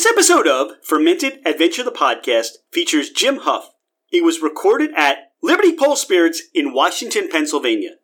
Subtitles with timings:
[0.00, 3.74] This episode of Fermented Adventure the Podcast features Jim Huff.
[4.10, 7.96] It was recorded at Liberty Pole Spirits in Washington, Pennsylvania.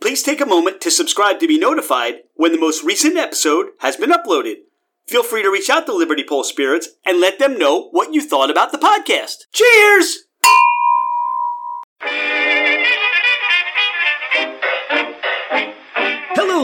[0.00, 3.96] Please take a moment to subscribe to be notified when the most recent episode has
[3.96, 4.62] been uploaded.
[5.06, 8.20] Feel free to reach out to Liberty Pole Spirits and let them know what you
[8.20, 9.44] thought about the podcast.
[9.52, 10.23] Cheers!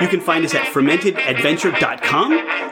[0.00, 2.30] You can find us at fermentedadventure.com.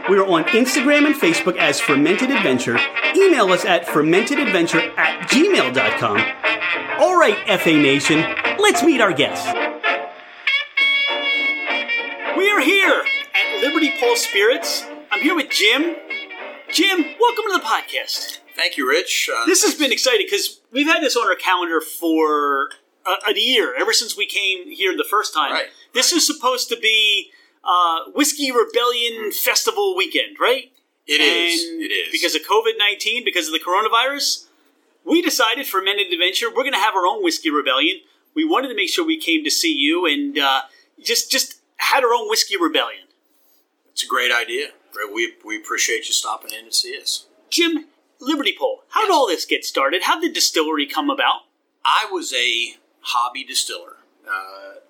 [0.08, 2.78] We are on Instagram and Facebook as Fermented Adventure.
[3.16, 7.00] Email us at fermentedadventure at gmail.com.
[7.00, 8.20] All right, FA Nation,
[8.60, 9.46] let's meet our guests.
[12.36, 13.02] We are here
[13.34, 14.84] at Liberty Pole Spirits.
[15.10, 15.96] I'm here with Jim.
[16.70, 18.38] Jim, welcome to the podcast.
[18.54, 19.28] Thank you, Rich.
[19.34, 22.68] Uh, This has been exciting because we've had this on our calendar for
[23.04, 25.52] a, a year, ever since we came here the first time.
[25.52, 25.66] Right,
[25.96, 27.30] This is supposed to be
[27.64, 30.70] uh, Whiskey Rebellion Festival weekend, right?
[31.06, 31.62] It is.
[31.62, 32.12] It is.
[32.12, 34.44] Because of COVID 19, because of the coronavirus,
[35.06, 38.00] we decided Fermented Adventure, we're going to have our own Whiskey Rebellion.
[38.34, 40.62] We wanted to make sure we came to see you and uh,
[41.02, 43.04] just just had our own Whiskey Rebellion.
[43.90, 44.68] it's a great idea.
[45.14, 47.24] We, we appreciate you stopping in to see us.
[47.48, 47.86] Jim,
[48.20, 50.02] Liberty Pole, how did all this get started?
[50.02, 51.42] How did distillery come about?
[51.86, 53.96] I was a hobby distiller.
[54.26, 54.80] Uh,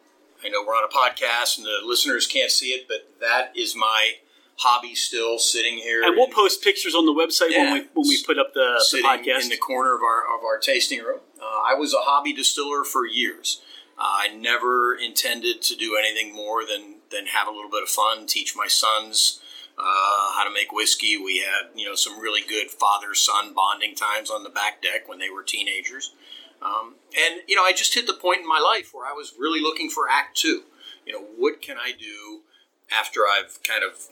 [0.46, 3.74] I know we're on a podcast and the listeners can't see it, but that is
[3.74, 4.12] my
[4.56, 6.02] hobby still sitting here.
[6.02, 8.84] And we'll in- post pictures on the website when we when we put up the,
[8.92, 9.42] the podcast.
[9.42, 11.20] in the corner of our of our tasting room.
[11.40, 13.60] Uh, I was a hobby distiller for years.
[13.98, 17.88] Uh, I never intended to do anything more than than have a little bit of
[17.88, 19.40] fun, teach my sons
[19.78, 21.16] uh, how to make whiskey.
[21.16, 25.08] We had you know some really good father son bonding times on the back deck
[25.08, 26.12] when they were teenagers.
[26.62, 29.34] Um, and you know, I just hit the point in my life where I was
[29.38, 30.62] really looking for Act Two.
[31.06, 32.40] You know, what can I do
[32.90, 34.08] after I've kind of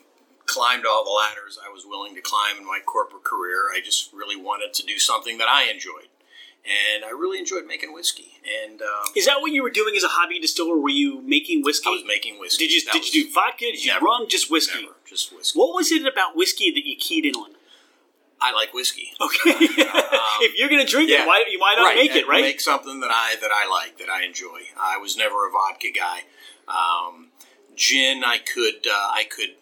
[0.47, 3.71] climbed all the ladders I was willing to climb in my corporate career.
[3.75, 6.09] I just really wanted to do something that I enjoyed,
[6.65, 8.33] and I really enjoyed making whiskey.
[8.65, 10.77] And um, Is that what you were doing as a hobby distiller?
[10.77, 11.89] Were you making whiskey?
[11.89, 12.67] I was making whiskey.
[12.67, 13.65] Did you That did you do vodka?
[13.73, 14.27] Did you never- rum?
[14.29, 14.83] Just whiskey?
[14.83, 15.59] Never, just whiskey.
[15.59, 17.51] What was it about whiskey that you keyed in on?
[18.45, 19.13] I like whiskey.
[19.21, 21.23] Okay, if you're gonna drink yeah.
[21.23, 22.43] it, why you might not make it, right?
[22.43, 24.61] Make something that I that I like that I enjoy.
[24.79, 26.21] I was never a vodka guy.
[26.69, 27.29] Um,
[27.75, 29.55] gin, I could uh, I could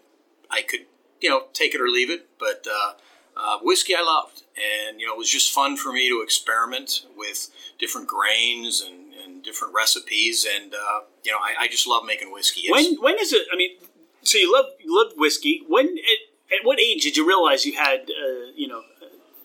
[0.51, 0.87] I could
[1.21, 2.93] you know take it or leave it, but uh,
[3.37, 7.07] uh, whiskey I loved, and you know it was just fun for me to experiment
[7.17, 12.05] with different grains and, and different recipes, and uh, you know I, I just love
[12.05, 12.63] making whiskey.
[12.63, 13.47] It's- when when is it?
[13.53, 13.79] I mean,
[14.23, 15.63] so you love you love whiskey.
[15.69, 18.83] When at, at what age did you realize you had uh, you know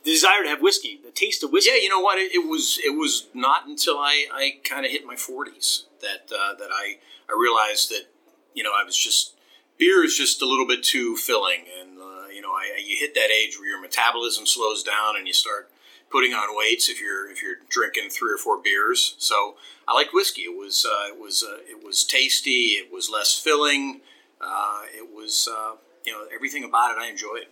[0.03, 1.71] the desire to have whiskey, the taste of whiskey?
[1.71, 2.17] Yeah, you know what?
[2.17, 6.31] It, it was it was not until I, I kind of hit my forties that
[6.33, 6.97] uh, that I
[7.29, 8.05] I realized that
[8.53, 9.33] you know I was just
[9.77, 13.13] beer is just a little bit too filling, and uh, you know I, you hit
[13.15, 15.69] that age where your metabolism slows down and you start
[16.09, 19.15] putting on weights if you're if you're drinking three or four beers.
[19.17, 19.55] So
[19.87, 20.43] I liked whiskey.
[20.43, 22.75] It was uh, it was uh, it was tasty.
[22.75, 24.01] It was less filling.
[24.39, 25.75] Uh, it was uh,
[26.07, 27.45] you know everything about it I enjoyed.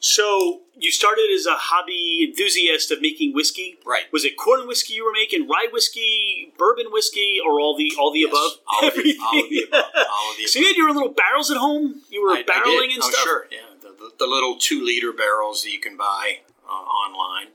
[0.00, 3.78] So you started as a hobby enthusiast of making whiskey.
[3.84, 4.04] Right.
[4.12, 8.12] Was it corn whiskey you were making, rye whiskey, bourbon whiskey, or all the all
[8.12, 8.52] the Yes, above?
[8.72, 9.84] all of the, all of the above.
[9.96, 12.02] All of the so you had your little barrels at home.
[12.10, 12.94] You were I- I barreling did.
[12.94, 13.24] and oh, stuff.
[13.24, 16.38] Sure, yeah, the, the, the little two liter barrels that you can buy
[16.68, 17.48] uh, online.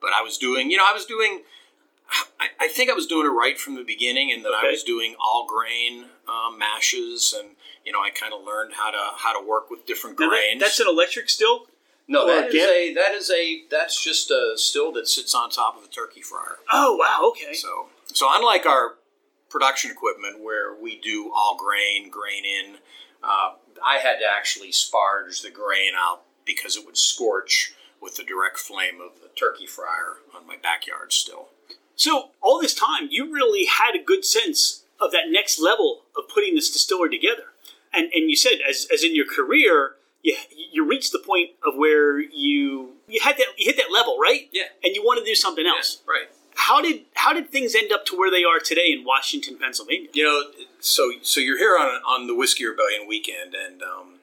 [0.00, 1.42] But I was doing, you know, I was doing.
[2.40, 4.68] I, I think I was doing it right from the beginning, and that Okay.
[4.68, 7.50] I was doing all grain um, mashes, and
[7.88, 10.56] you know, I kind of learned how to how to work with different Now that-
[10.60, 11.66] that's an electric still.
[12.06, 15.48] no, or that is a that is a that's just a still that sits on
[15.48, 16.58] top of a turkey fryer.
[16.70, 17.54] Oh wow, okay.
[17.54, 18.96] So, so unlike our
[19.48, 22.76] production equipment where we do all grain, grain in,
[23.24, 28.22] uh, I had to actually sparge the grain out because it would scorch with the
[28.22, 31.48] direct flame of the turkey fryer on my backyard still.
[31.96, 36.28] So all this time, you really had a good sense of that next level of
[36.28, 37.44] putting this distiller together.
[37.92, 39.92] And and you said, as as in your career,
[40.22, 40.36] you
[40.72, 44.48] you reached the point of where you you had that you hit that level, right?
[44.52, 44.64] Yeah.
[44.84, 46.02] And you want to do something else.
[46.06, 46.28] Yeah, right.
[46.54, 50.08] How did how did things end up to where they are today in Washington, Pennsylvania?
[50.12, 50.42] You know,
[50.80, 54.14] so so you're here on on the Whiskey Rebellion weekend, and um,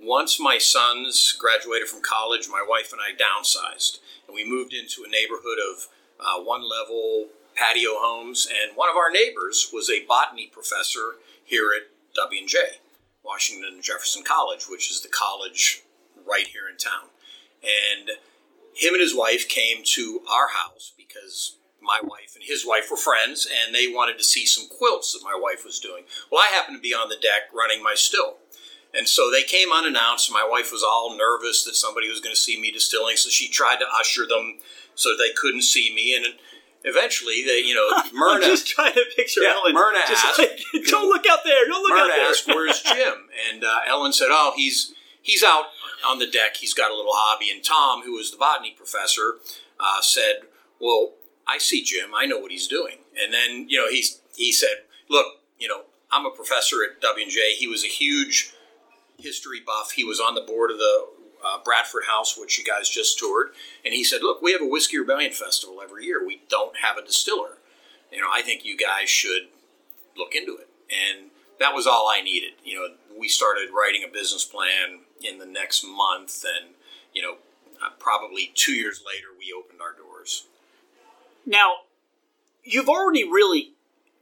[0.00, 5.04] once my sons graduated from college, my wife and I downsized, and we moved into
[5.04, 5.88] a neighborhood of
[6.20, 11.70] uh, one level patio homes, and one of our neighbors was a botany professor here
[11.76, 11.88] at
[12.18, 12.58] W and J,
[13.24, 15.82] Washington and Jefferson College, which is the college
[16.26, 17.10] right here in town,
[17.62, 18.10] and
[18.74, 22.96] him and his wife came to our house because my wife and his wife were
[22.96, 26.04] friends and they wanted to see some quilts that my wife was doing.
[26.30, 28.36] Well, I happened to be on the deck running my still.
[28.94, 30.32] And so they came unannounced.
[30.32, 33.48] My wife was all nervous that somebody was going to see me distilling, so she
[33.48, 34.58] tried to usher them
[34.94, 36.16] so they couldn't see me.
[36.16, 36.26] And
[36.84, 38.44] eventually, they, you know, Myrna.
[38.44, 39.74] I'm just trying to picture Yeah, Ellen.
[39.74, 41.66] Myrna just asked, like, don't look out there.
[41.66, 42.28] Don't look Myrna out there.
[42.30, 45.66] asked, "Where's Jim?" And uh, Ellen said, "Oh, he's he's out
[46.06, 46.56] on the deck.
[46.56, 49.34] He's got a little hobby." And Tom, who was the botany professor,
[49.80, 50.40] uh, said,
[50.80, 51.12] "Well,
[51.46, 52.10] I see Jim.
[52.16, 55.26] I know what he's doing." And then you know he's he said, "Look,
[55.58, 57.54] you know, I'm a professor at W and J.
[57.54, 58.52] He was a huge
[59.18, 59.92] history buff.
[59.92, 61.06] He was on the board of the
[61.44, 63.50] uh, Bradford House, which you guys just toured.
[63.84, 66.24] And he said, "Look, we have a Whiskey Rebellion festival every year.
[66.24, 67.58] We don't have a distiller.
[68.12, 69.48] You know, I think you guys should
[70.16, 72.52] look into it." And that was all I needed.
[72.64, 72.88] You know,
[73.18, 76.74] we started writing a business plan in the next month, and
[77.12, 77.36] you know,
[77.82, 80.46] uh, probably two years later, we opened our doors.
[81.46, 81.74] Now,
[82.62, 83.72] you've already really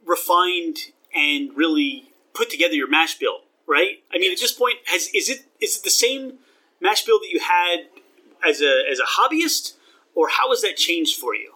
[0.05, 0.77] refined
[1.13, 4.03] and really put together your mash bill, right?
[4.13, 6.39] I mean, at this point, has is it is it the same
[6.79, 7.87] mash bill that you had
[8.47, 9.73] as a as a hobbyist,
[10.15, 11.53] or how has that changed for you?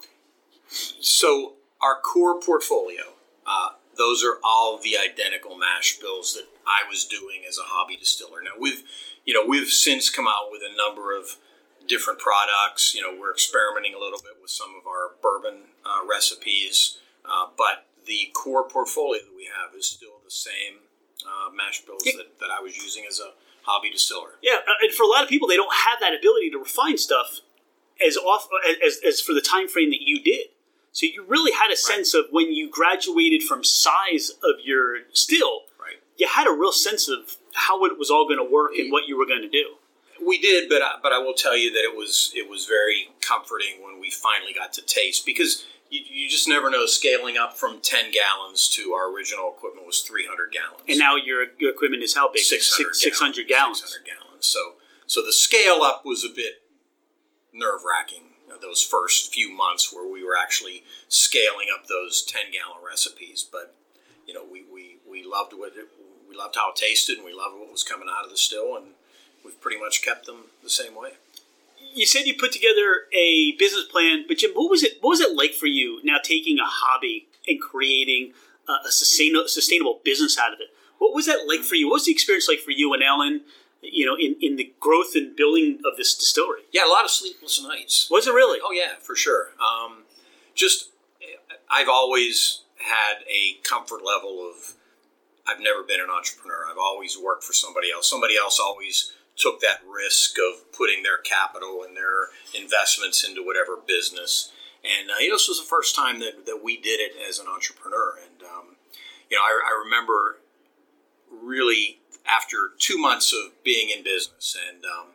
[0.67, 3.13] So our core portfolio,
[3.45, 7.97] uh, those are all the identical mash bills that I was doing as a hobby
[7.97, 8.41] distiller.
[8.43, 8.83] Now we've,
[9.25, 11.37] you know, we've since come out with a number of
[11.87, 12.95] different products.
[12.95, 17.47] You know, we're experimenting a little bit with some of our bourbon uh, recipes, uh,
[17.57, 20.85] but the core portfolio that we have is still the same
[21.25, 24.31] uh, mash bills that, that I was using as a hobby distiller.
[24.41, 26.97] Yeah, uh, and for a lot of people, they don't have that ability to refine
[26.97, 27.39] stuff
[28.05, 28.47] as off
[28.85, 30.47] as, as for the time frame that you did.
[30.91, 35.61] So you really had a sense of when you graduated from size of your still,
[35.79, 35.95] Right.
[36.17, 39.07] you had a real sense of how it was all going to work and what
[39.07, 39.75] you were going to do.
[40.25, 43.09] We did, but I, but I will tell you that it was it was very
[43.21, 46.85] comforting when we finally got to taste because you, you just never know.
[46.87, 51.15] Scaling up from ten gallons to our original equipment was three hundred gallons, And now
[51.15, 52.41] your, your equipment is how big?
[52.41, 53.81] 600 Six hundred gallons.
[53.81, 54.47] 600 gallons.
[54.47, 54.73] So
[55.05, 56.63] so the scale up was a bit
[57.53, 58.23] nerve wracking.
[58.51, 63.45] Uh, those first few months where we were actually scaling up those ten gallon recipes,
[63.49, 63.75] but
[64.25, 65.87] you know we, we, we loved what it,
[66.29, 68.77] we loved how it tasted and we loved what was coming out of the still
[68.77, 68.87] and
[69.43, 71.11] we've pretty much kept them the same way.
[71.93, 74.97] You said you put together a business plan, but Jim, what was it?
[75.01, 78.33] What was it like for you now taking a hobby and creating
[78.67, 80.67] a, a sustainable, sustainable business out of it?
[80.97, 81.87] What was that like for you?
[81.87, 83.41] What was the experience like for you and Ellen?
[83.81, 86.61] You know, in, in the growth and building of this distillery.
[86.71, 88.07] Yeah, a lot of sleepless nights.
[88.11, 88.59] Was it really?
[88.63, 89.49] Oh yeah, for sure.
[89.59, 90.03] Um,
[90.53, 90.91] just
[91.69, 94.75] I've always had a comfort level of
[95.47, 96.65] I've never been an entrepreneur.
[96.69, 98.09] I've always worked for somebody else.
[98.09, 103.75] Somebody else always took that risk of putting their capital and their investments into whatever
[103.75, 104.51] business.
[104.83, 107.39] And uh, you know, this was the first time that, that we did it as
[107.39, 108.15] an entrepreneur.
[108.21, 108.75] And um,
[109.29, 110.37] you know, I, I remember
[111.31, 115.07] really after two months of being in business and um,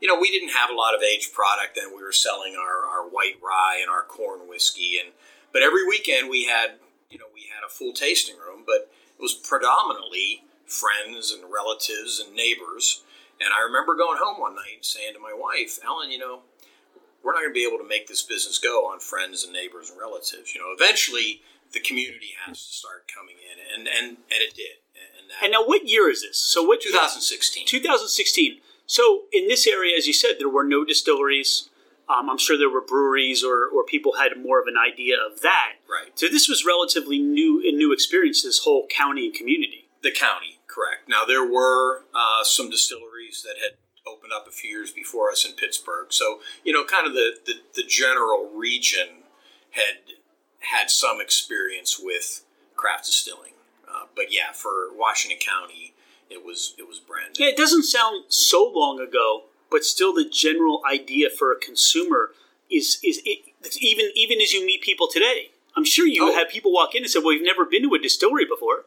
[0.00, 2.86] you know, we didn't have a lot of aged product and we were selling our,
[2.88, 5.12] our white rye and our corn whiskey and
[5.52, 6.78] but every weekend we had
[7.10, 12.22] you know, we had a full tasting room, but it was predominantly friends and relatives
[12.24, 13.02] and neighbors.
[13.40, 16.42] And I remember going home one night and saying to my wife, Ellen, you know,
[17.22, 19.90] we're not going to be able to make this business go on friends and neighbors
[19.90, 20.54] and relatives.
[20.54, 21.42] You know, eventually
[21.72, 24.80] the community has to start coming in, and and, and it did.
[24.94, 26.38] And, that, And now, what year is this?
[26.38, 27.66] So, what 2016.
[27.66, 28.60] 2016.
[28.86, 31.68] So, in this area, as you said, there were no distilleries.
[32.08, 35.42] Um, I'm sure there were breweries, or, or people had more of an idea of
[35.42, 35.74] that.
[35.88, 36.18] Right.
[36.18, 38.42] So, this was relatively new and new experience.
[38.42, 39.88] This whole county and community.
[40.02, 41.08] The county, correct.
[41.08, 45.44] Now there were uh, some distilleries that had opened up a few years before us
[45.44, 46.06] in Pittsburgh.
[46.12, 49.24] So you know, kind of the the, the general region
[49.70, 50.14] had
[50.60, 52.44] had some experience with
[52.76, 53.52] craft distilling.
[53.88, 55.94] Uh, but yeah, for Washington County,
[56.30, 57.44] it was it was brand new.
[57.44, 62.30] Yeah, it doesn't sound so long ago, but still, the general idea for a consumer
[62.70, 65.50] is is it, even even as you meet people today.
[65.76, 66.34] I'm sure you Oh.
[66.34, 68.84] have people walk in and say, "Well, we've never been to a distillery before."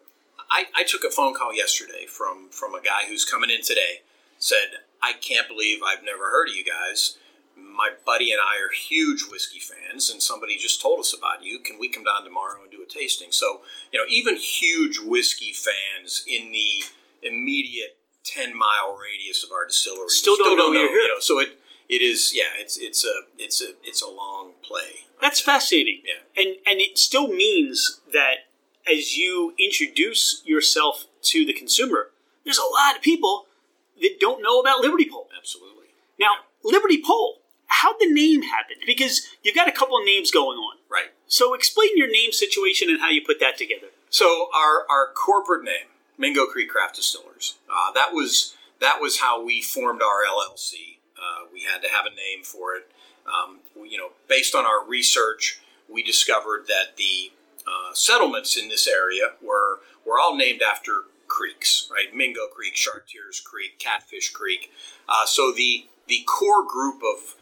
[0.52, 4.02] I, I took a phone call yesterday from from a guy who's coming in today
[4.38, 7.18] said, I can't believe I've never heard of you guys.
[7.56, 11.60] My buddy and I are huge whiskey fans, and somebody just told us about you.
[11.60, 13.32] Can we come down tomorrow and do a tasting?
[13.32, 16.84] So, you know, even huge whiskey fans in the
[17.22, 21.02] immediate 10 mile radius of our distillery Still don't know you're here.
[21.02, 24.54] You know, so it, it is, yeah, it's, it's a, it's a, it's a long
[24.64, 25.06] play.
[25.22, 26.02] That's fascinating.
[26.04, 26.44] Yeah.
[26.44, 28.48] And and it still means that
[28.92, 32.10] as you introduce yourself to the consumer,
[32.44, 33.46] there's a lot of people
[34.02, 35.28] that don't know about Liberty Pole.
[35.38, 35.88] Absolutely.
[36.20, 36.32] Now,
[36.64, 38.78] Liberty Pole, how'd the name happen?
[38.86, 40.78] Because you've got a couple of names going on.
[40.90, 41.12] Right.
[41.28, 43.88] So explain your name situation and how you put that together.
[44.10, 49.44] So our, our corporate name, Mingo Creek Craft Distillers, uh, that was that was how
[49.44, 50.98] we formed our LLC.
[51.16, 52.90] Uh, we had to have a name for it.
[53.28, 57.32] Um, we- you know, based on our research, we discovered that the
[57.68, 62.14] uh, settlements in this area were were all named after creeks, right?
[62.14, 64.72] Mingo Creek, Chartiers Creek, Catfish Creek.
[65.08, 67.36] Uh, so the the core group of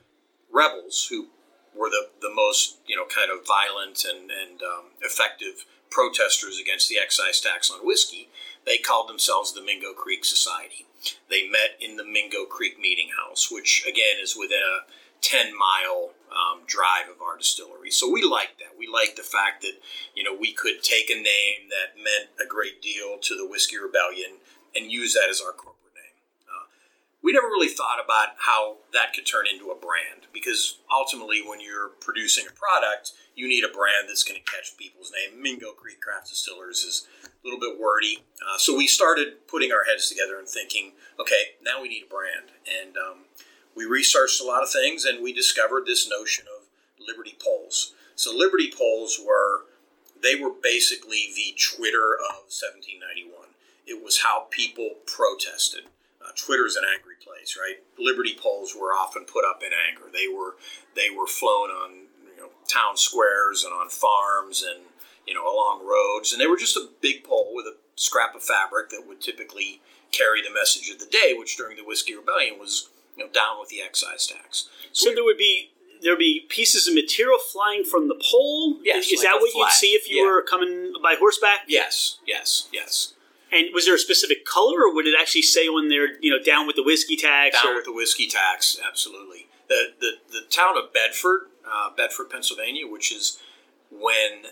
[0.51, 1.27] rebels who
[1.75, 6.89] were the, the most you know kind of violent and, and um, effective protesters against
[6.89, 8.29] the excise tax on whiskey
[8.65, 10.85] they called themselves the mingo creek society
[11.29, 14.85] they met in the mingo creek meeting house which again is within a
[15.21, 17.91] 10 mile um, drive of our distillery.
[17.91, 18.77] So we liked that.
[18.77, 19.73] We liked the fact that
[20.15, 23.77] you know we could take a name that meant a great deal to the whiskey
[23.77, 24.37] rebellion
[24.75, 26.17] and use that as our corporate name.
[26.47, 26.69] Uh,
[27.23, 31.59] we never really thought about how that could turn into a brand because ultimately when
[31.59, 35.41] you're producing a product you need a brand that's going to catch people's name.
[35.41, 38.19] Mingo creek craft distillers is a little bit wordy.
[38.43, 42.13] Uh, so we started putting our heads together and thinking okay now we need a
[42.13, 42.51] brand.
[42.67, 43.25] And um,
[43.79, 46.67] we researched a lot of things and we discovered this notion of
[47.07, 49.61] liberty poles so liberty poles were
[50.21, 53.55] they were basically the twitter of 1791
[53.87, 55.85] it was how people protested
[56.21, 57.81] uh, Twitter's an angry place, right?
[57.97, 60.11] Liberty poles were often put up in anger.
[60.11, 60.55] They were
[60.95, 61.91] they were flown on
[62.35, 64.83] you know town squares and on farms and
[65.25, 68.43] you know along roads, and they were just a big pole with a scrap of
[68.43, 69.81] fabric that would typically
[70.11, 73.59] carry the message of the day, which during the Whiskey Rebellion was you know down
[73.59, 74.69] with the excise tax.
[74.91, 75.71] So there would be
[76.01, 78.77] there would be pieces of material flying from the pole.
[78.83, 80.31] Yes, is like that what you'd see if you Yeah.
[80.31, 81.61] were coming by horseback?
[81.67, 83.13] Yes, yes, yes.
[83.51, 86.41] And was there a specific color, or would it actually say on there, you know,
[86.41, 87.61] down with the whiskey tax?
[87.61, 89.47] Down or, with the whiskey tax, absolutely.
[89.67, 93.39] The the, the town of Bedford, uh, Bedford, Pennsylvania, which is
[93.91, 94.51] when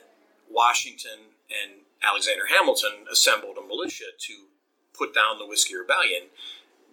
[0.49, 4.33] Washington and Alexander Hamilton assembled a militia to
[4.93, 6.23] put down the Whiskey Rebellion.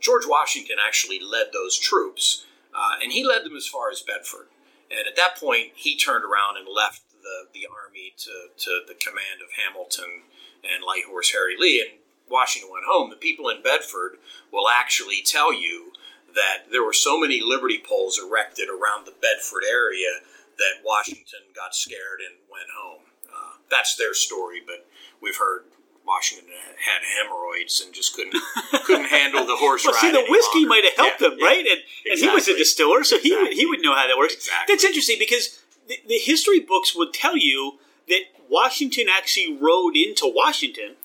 [0.05, 2.45] George Washington actually led those troops,
[2.75, 4.49] uh, and he led them as far as Bedford.
[4.91, 8.93] And at that point, he turned around and left the, the army to, to the
[8.93, 10.29] command of Hamilton
[10.63, 13.09] and Light Horse Harry Lee, and Washington went home.
[13.09, 14.19] The people in Bedford
[14.53, 15.93] will actually tell you
[16.35, 20.21] that there were so many liberty poles erected around the Bedford area
[20.59, 23.09] that Washington got scared and went home.
[23.25, 24.87] Uh, that's their story, but
[25.23, 25.65] we've heard
[26.07, 26.49] Washington
[26.85, 28.37] had hemorrhoids and just couldn't
[28.85, 30.01] couldn't handle the horse well, ride.
[30.01, 31.47] see, the whiskey might have helped Yeah, yeah.
[31.47, 31.65] right?
[31.67, 31.81] And,
[32.11, 34.35] and he was a distiller, so he would, he would know how that works.
[34.35, 34.75] Exactly.
[34.75, 38.21] That's interesting because the, the history books would tell you that
[38.51, 40.97] Washington actually rode into Washington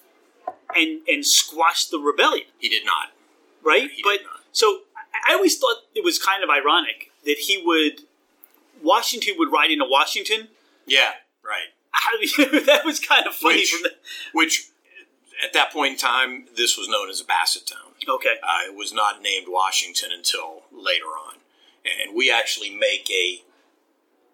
[0.75, 2.45] and and squashed the rebellion.
[2.59, 3.07] He did not.
[3.63, 3.89] right?
[3.89, 4.41] He but not.
[4.51, 4.81] so
[5.29, 8.01] I always thought it was kind of ironic that he would
[8.83, 10.49] Washington would ride into Washington.
[10.85, 11.11] Yeah,
[11.43, 11.69] right.
[11.93, 13.57] I, that was kind of funny.
[13.59, 13.91] Which- from the,
[14.33, 14.69] Which,
[15.43, 17.93] at that point in time, this was known as a Basset Town.
[18.07, 21.35] okay, Uh, it was not named Washington until later on.
[21.85, 23.43] And we actually make a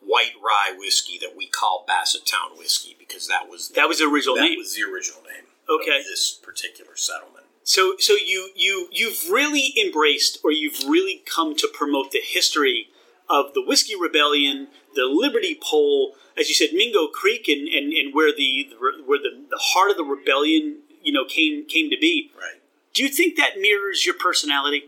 [0.01, 4.05] white rye whiskey that we call Basset Town whiskey because that was that was the
[4.05, 4.57] original that name.
[4.59, 6.00] was the original name Okay.
[6.00, 7.45] of this particular settlement.
[7.63, 12.89] So so you you you've really embraced or you've really come to promote the history
[13.27, 18.13] of the whiskey rebellion, the Liberty Pole, as you said, Mingo Creek, and, and, and
[18.13, 21.97] where the, the where the, the heart of the rebellion you know came came to
[22.00, 22.31] be.
[22.35, 22.62] Right.
[22.93, 24.83] Do you think that mirrors your personality?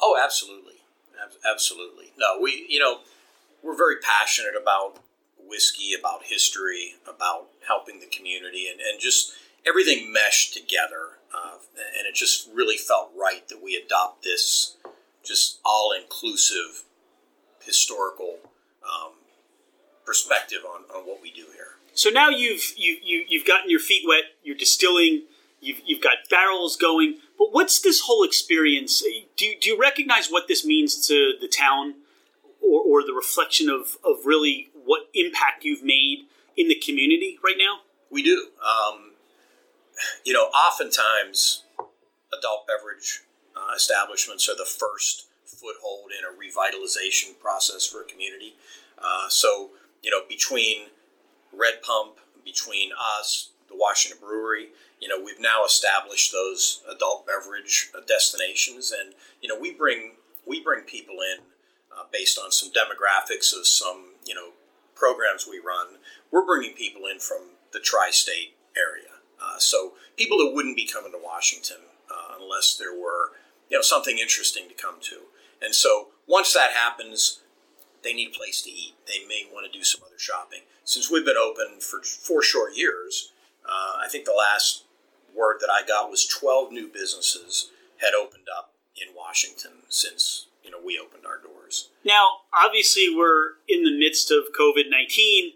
[0.00, 0.74] Oh, absolutely,
[1.50, 2.12] absolutely.
[2.16, 3.00] No, we you know
[3.62, 4.98] we're very passionate about
[5.44, 9.32] whiskey, about history, about helping the community, and, and just
[9.66, 11.18] everything meshed together.
[11.34, 11.56] Uh,
[11.98, 14.76] and it just really felt right that we adopt this
[15.24, 16.84] just all inclusive
[17.64, 18.38] historical
[18.84, 19.12] um,
[20.04, 21.76] perspective on, on what we do here.
[21.94, 24.24] So now you've you, you you've gotten your feet wet.
[24.42, 25.22] You're distilling.
[25.60, 27.18] You've you've got barrels going.
[27.38, 29.02] But what's this whole experience?
[29.36, 31.94] Do you, do you recognize what this means to the town,
[32.60, 37.56] or, or the reflection of of really what impact you've made in the community right
[37.58, 37.80] now?
[38.10, 38.48] We do.
[38.60, 39.12] Um,
[40.24, 41.64] you know, oftentimes
[42.36, 43.20] adult beverage
[43.56, 48.54] uh, establishments are the first foothold in a revitalization process for a community.
[48.98, 49.70] Uh, so,
[50.02, 50.86] you know, between
[51.52, 54.68] Red Pump, between us, the Washington Brewery,
[55.00, 60.12] you know, we've now established those adult beverage destinations, and you know, we bring
[60.46, 61.42] we bring people in
[61.92, 64.50] uh, based on some demographics of some you know
[64.94, 65.98] programs we run.
[66.30, 71.12] We're bringing people in from the tri-state area, uh, so people that wouldn't be coming
[71.12, 71.78] to Washington
[72.08, 73.32] uh, unless there were
[73.68, 75.22] you know something interesting to come to.
[75.60, 77.40] And so once that happens,
[78.02, 78.94] they need a place to eat.
[79.06, 80.60] They may want to do some other shopping.
[80.84, 83.32] Since we've been open for four short years,
[83.64, 84.84] uh, I think the last
[85.34, 90.70] word that I got was 12 new businesses had opened up in Washington since you
[90.70, 91.90] know we opened our doors.
[92.04, 95.52] Now, obviously, we're in the midst of COVID 19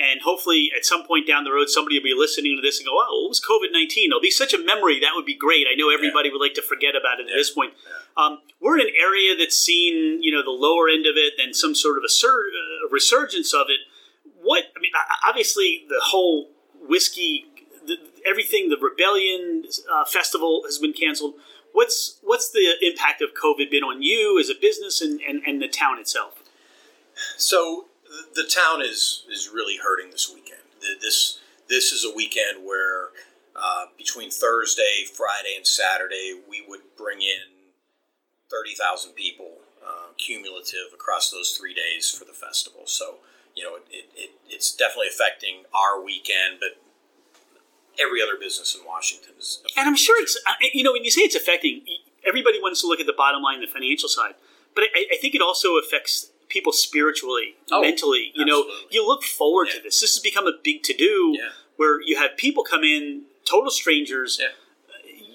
[0.00, 2.86] and hopefully, at some point down the road, somebody will be listening to this and
[2.86, 4.08] go, "Oh, what was COVID nineteen?
[4.08, 4.98] It'll be such a memory.
[4.98, 6.32] That would be great." I know everybody yeah.
[6.32, 7.34] would like to forget about it yeah.
[7.34, 7.74] at this point.
[7.84, 7.99] Yeah.
[8.16, 11.54] Um, we're in an area that's seen, you know, the lower end of it and
[11.54, 13.80] some sort of a sur- uh, resurgence of it.
[14.42, 14.92] What I mean,
[15.26, 16.50] obviously, the whole
[16.80, 17.46] whiskey,
[17.86, 21.34] the, everything, the rebellion uh, festival has been canceled.
[21.72, 25.62] What's what's the impact of COVID been on you as a business and, and, and
[25.62, 26.42] the town itself?
[27.36, 27.86] So
[28.34, 30.60] the town is is really hurting this weekend.
[31.00, 31.38] This
[31.68, 33.10] this is a weekend where
[33.54, 37.59] uh, between Thursday, Friday, and Saturday, we would bring in
[38.50, 42.82] thirty thousand people uh, cumulative across those three days for the festival.
[42.84, 43.16] So
[43.54, 46.80] you know, it, it, it's definitely affecting our weekend, but
[48.00, 49.62] every other business in Washington is.
[49.76, 51.82] And I'm sure it's uh, you know when you say it's affecting,
[52.26, 54.34] everybody wants to look at the bottom line, the financial side,
[54.74, 58.32] but I, I think it also affects people spiritually, oh, mentally.
[58.34, 58.72] You absolutely.
[58.72, 59.78] know, you look forward yeah.
[59.78, 60.00] to this.
[60.00, 61.50] This has become a big to do yeah.
[61.76, 64.38] where you have people come in, total strangers.
[64.40, 64.48] Yeah.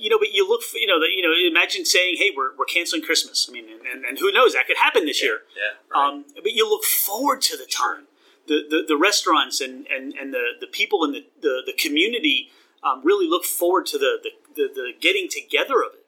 [0.06, 1.34] You know, but you look, for, you know, the, you know.
[1.50, 4.54] Imagine saying, "Hey, we're, we're canceling Christmas." I mean, and, and who knows?
[4.54, 5.40] That could happen this year.
[5.58, 6.10] Yeah, right.
[6.10, 8.06] um, but you look forward to the time.
[8.48, 12.52] The, the, the restaurants and, and, and the, the people in the, the, the community
[12.84, 16.06] um, really look forward to the, the, the, the, getting together of it.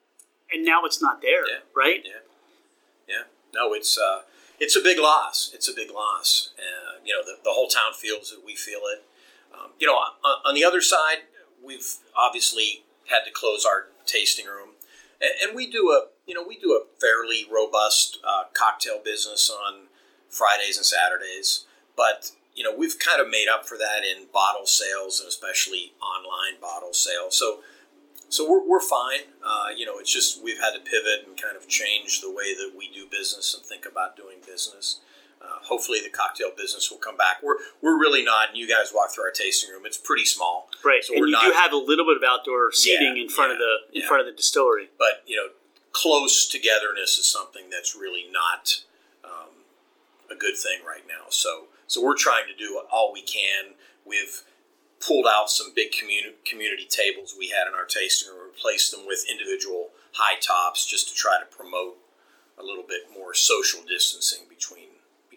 [0.53, 1.61] And now it's not there, yeah.
[1.75, 2.03] right?
[2.05, 2.11] Yeah.
[3.09, 3.23] Yeah.
[3.55, 4.21] No, it's uh,
[4.59, 5.51] it's a big loss.
[5.53, 6.51] It's a big loss.
[6.59, 8.39] Uh, you know, the, the whole town feels it.
[8.45, 9.03] We feel it.
[9.51, 10.11] Um, you know, on,
[10.45, 11.25] on, the other side,
[11.63, 14.69] we've obviously had to close our tasting room,
[15.21, 19.49] and, and we do a you know we do a fairly robust uh, cocktail business
[19.49, 19.87] on
[20.29, 21.65] Fridays and Saturdays,
[21.95, 25.93] but you know we've kind of made up for that in bottle sales and especially
[26.01, 27.37] online bottle sales.
[27.37, 27.59] So
[28.29, 29.31] so we're, we're fine.
[29.45, 32.53] Uh, you know, it's just we've had to pivot and kind of change the way
[32.55, 34.99] that we do business and think about doing business.
[35.41, 37.37] Uh, hopefully, the cocktail business will come back.
[37.43, 38.49] We're we're really not.
[38.49, 41.03] And you guys walk through our tasting room; it's pretty small, right?
[41.03, 43.51] So and you not, do have a little bit of outdoor seating yeah, in front
[43.51, 44.07] yeah, of the in yeah.
[44.07, 44.89] front of the distillery.
[44.97, 45.49] But you know,
[45.91, 48.81] close togetherness is something that's really not
[49.23, 49.65] um,
[50.31, 51.25] a good thing right now.
[51.29, 53.75] So so we're trying to do all we can.
[54.05, 54.43] We've
[54.99, 59.05] pulled out some big community community tables we had in our tasting room, replaced them
[59.05, 61.97] with individual high tops, just to try to promote
[62.57, 64.86] a little bit more social distancing between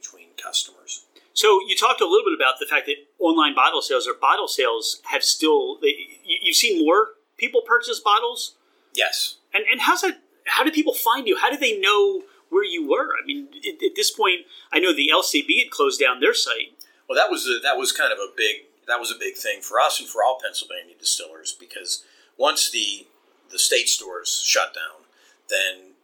[0.00, 1.04] between customers.
[1.32, 4.48] So you talked a little bit about the fact that online bottle sales or bottle
[4.48, 8.56] sales have still they, you, you've seen more people purchase bottles.
[8.94, 9.36] Yes.
[9.54, 10.20] And and how's that?
[10.46, 11.36] How do people find you?
[11.38, 13.10] How do they know where you were?
[13.22, 14.40] I mean, at, at this point,
[14.72, 16.74] I know the LCB had closed down their site.
[17.08, 19.60] Well, that was a, that was kind of a big that was a big thing
[19.60, 22.04] for us and for all Pennsylvania distillers because
[22.36, 23.06] once the
[23.50, 25.06] the state stores shut down,
[25.48, 25.94] then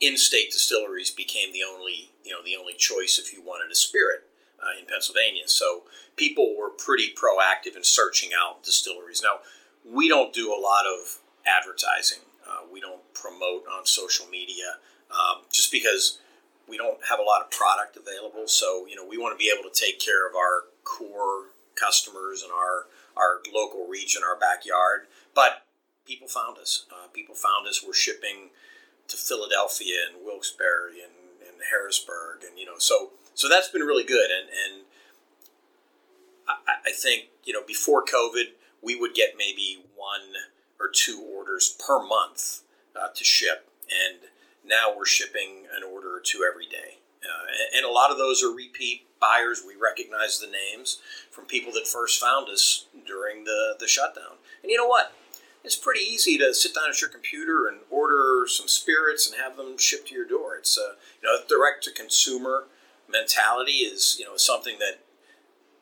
[0.00, 4.24] in-state distilleries became the only you know the only choice if you wanted a spirit
[4.60, 5.46] uh, in Pennsylvania.
[5.46, 5.82] So
[6.16, 9.22] people were pretty proactive in searching out distilleries.
[9.22, 9.40] Now
[9.84, 12.20] we don't do a lot of advertising.
[12.48, 14.76] Uh, we don't promote on social media
[15.10, 16.18] um, just because
[16.68, 18.48] we don't have a lot of product available.
[18.48, 22.42] So you know we want to be able to take care of our core customers
[22.42, 25.06] and our our local region, our backyard.
[25.34, 25.64] But
[26.06, 26.86] people found us.
[26.90, 27.82] Uh, people found us.
[27.84, 28.50] We're shipping
[29.08, 31.12] to Philadelphia and Wilkes-Barre and,
[31.54, 34.30] and Harrisburg, and you know, so so that's been really good.
[34.30, 34.82] And and
[36.48, 40.32] I, I think you know before COVID, we would get maybe one
[40.80, 42.62] or two orders per month
[42.94, 44.18] uh, to ship, and
[44.66, 46.98] now we're shipping an order or two every day.
[47.24, 49.62] Uh, and, and, a lot of those are repeat buyers.
[49.66, 54.36] We recognize the names from people that first found us during the, the shutdown.
[54.62, 55.12] And you know what?
[55.64, 59.56] It's pretty easy to sit down at your computer and order some spirits and have
[59.56, 60.56] them shipped to your door.
[60.56, 62.64] It's a you know direct to consumer
[63.08, 65.00] mentality is you know something that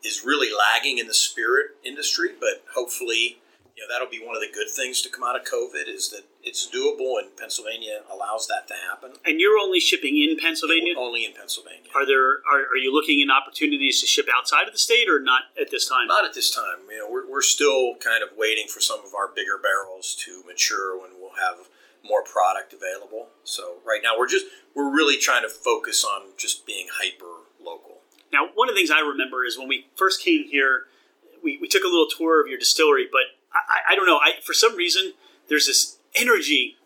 [0.05, 3.41] is really lagging in the spirit industry, but hopefully
[3.77, 6.11] you know that'll be one of the good things to come out of COVID is
[6.11, 9.13] that it's doable, and Pennsylvania allows that to happen.
[9.25, 10.95] And you're only shipping in Pennsylvania?
[10.99, 11.91] Only in Pennsylvania.
[11.95, 15.21] Are there are, are you looking in opportunities to ship outside of the state, or
[15.21, 16.09] not at this time?
[16.09, 16.83] Not at this time.
[16.91, 20.43] You know, we're, we're still kind of waiting for some of our bigger barrels to
[20.47, 21.69] mature when we'll have
[22.05, 23.29] more product available.
[23.45, 28.01] So right now we're just we're really trying to focus on just being hyper local.
[28.33, 30.87] Now, one of the things I remember is when we first came here,
[31.45, 34.41] we, we took a little tour of your distillery, but I, I don't know, I
[34.43, 35.13] for some reason
[35.49, 36.77] there's this energy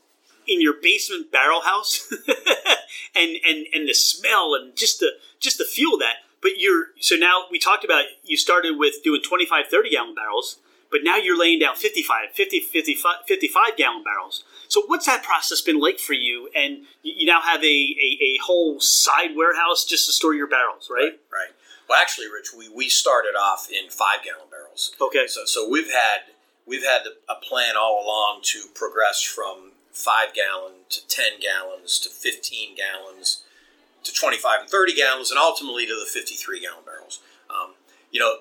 [0.47, 2.09] in your basement barrel house
[3.15, 6.17] and, and and the smell and just the just the feel of that.
[6.41, 10.59] But you're so now we talked about you started with doing 25 30 gallon barrels
[10.91, 14.45] but now you're laying down 55 50 55, 55 gallon barrels.
[14.69, 16.49] So what's that process been like for you?
[16.55, 20.89] And you now have a, a, a whole side warehouse just to store your barrels
[20.91, 21.03] right?
[21.03, 21.51] Right, right.
[21.89, 24.95] well actually rich we, we started off in five gallon barrels.
[25.01, 25.27] Okay.
[25.27, 26.36] So so we've had
[26.67, 32.11] we've had a plan all along to progress from five gallon to 10 gallons to
[32.11, 33.43] 15 gallons
[34.03, 37.21] to 25 and 30 gallons and ultimately to the 53 gallon barrels.
[37.49, 37.75] Um,
[38.11, 38.39] you know,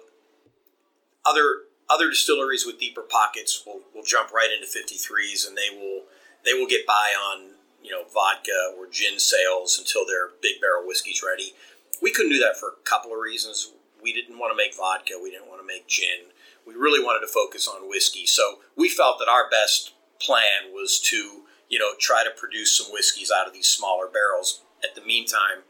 [1.26, 6.04] other other distilleries with deeper pockets will, will jump right into 53s and they will
[6.44, 10.86] they will get by on you know vodka or gin sales until their big barrel
[10.86, 11.54] whiskey's ready.
[12.02, 13.72] We couldn't do that for a couple of reasons.
[14.02, 15.14] We didn't want to make vodka.
[15.22, 16.35] We didn't want to make gin
[16.66, 18.26] we really wanted to focus on whiskey.
[18.26, 22.92] So we felt that our best plan was to, you know, try to produce some
[22.92, 24.62] whiskeys out of these smaller barrels.
[24.84, 25.64] At the meantime,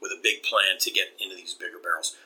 [0.00, 2.16] with a big plan to get into these bigger barrels.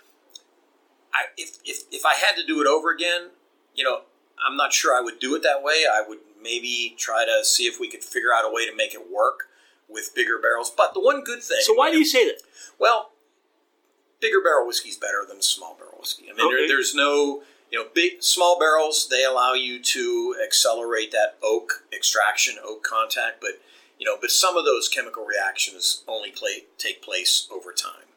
[1.14, 3.30] I, if, if, if I had to do it over again,
[3.74, 4.02] you know,
[4.44, 5.85] I'm not sure I would do it that way.
[5.90, 8.94] I would maybe try to see if we could figure out a way to make
[8.94, 9.48] it work
[9.88, 10.70] with bigger barrels.
[10.70, 11.58] But the one good thing.
[11.61, 12.42] So why do you say that?
[12.78, 13.12] Well,
[14.20, 16.24] bigger barrel whiskey is better than small barrel whiskey.
[16.24, 16.56] I mean, okay.
[16.56, 21.85] there, there's no you know, big small barrels they allow you to accelerate that oak
[21.92, 23.52] extraction, oak contact, but
[23.98, 28.08] you know, but some of those chemical reactions only play, take place over time.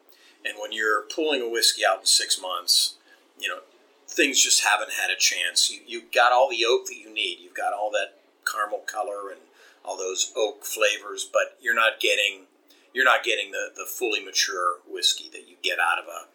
[0.44, 2.96] And when you're pulling a whiskey out in six months,
[3.40, 3.60] you know,
[4.08, 5.72] things just haven't had a chance.
[5.72, 7.40] You you've got all the oak that you need.
[7.40, 9.42] You've got all that caramel color and
[9.86, 12.48] all those oak flavors, but you're not getting
[12.94, 16.28] you're not getting the, the fully mature whiskey that you get out of a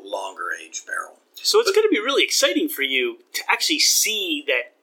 [0.00, 1.18] longer age barrel.
[1.34, 4.74] So it's going to be really exciting for you to actually see that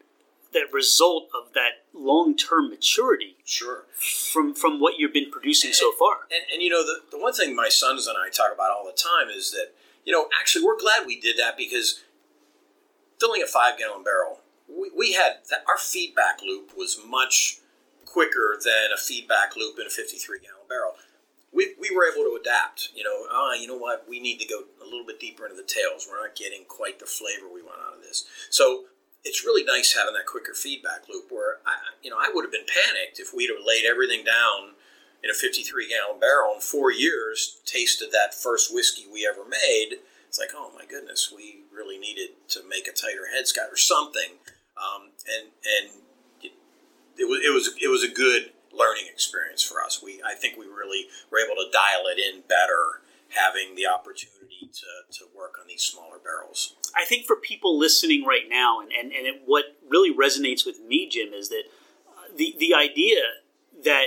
[0.51, 3.37] that result of that long term maturity.
[3.45, 3.83] Sure.
[4.31, 6.27] From from what you've been producing and, so far.
[6.31, 8.85] And, and you know the the one thing my sons and I talk about all
[8.85, 9.73] the time is that
[10.05, 12.03] you know actually we're glad we did that because
[13.19, 17.57] filling a five gallon barrel we, we had that our feedback loop was much
[18.05, 20.93] quicker than a feedback loop in a 53 gallon barrel
[21.53, 22.89] we, we were able to adapt.
[22.95, 24.05] You know, ah, you know what?
[24.07, 26.07] We need to go a little bit deeper into the tails.
[26.09, 28.25] We're not getting quite the flavor we want out of this.
[28.49, 28.85] So
[29.23, 31.25] it's really nice having that quicker feedback loop.
[31.29, 34.75] Where I, you know, I would have been panicked if we'd have laid everything down
[35.23, 39.99] in a 53 gallon barrel in four years, tasted that first whiskey we ever made.
[40.27, 43.77] It's like, oh my goodness, we really needed to make a tighter heads cut or
[43.77, 44.37] something.
[44.77, 46.01] Um, and and
[46.41, 46.53] it,
[47.17, 50.01] it was it was it was a good learning experience for us.
[50.03, 54.69] We I think we really were able to dial it in better having the opportunity
[54.73, 56.75] to, to work on these smaller barrels.
[56.95, 60.81] I think for people listening right now, and, and, and it, what really resonates with
[60.81, 61.63] me, Jim, is that
[62.07, 63.21] uh, the, the idea
[63.83, 64.05] that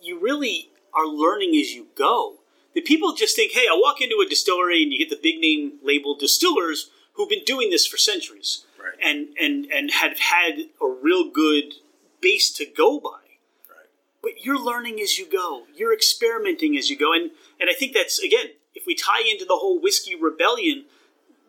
[0.00, 2.36] you really are learning as you go.
[2.74, 5.40] That people just think, hey, I walk into a distillery and you get the big
[5.40, 8.94] name labeled distillers who've been doing this for centuries right.
[9.02, 11.74] and, and, and have had a real good
[12.20, 13.27] base to go by
[14.22, 15.64] but you're learning as you go.
[15.74, 17.12] You're experimenting as you go.
[17.12, 20.84] And, and I think that's, again, if we tie into the whole whiskey rebellion,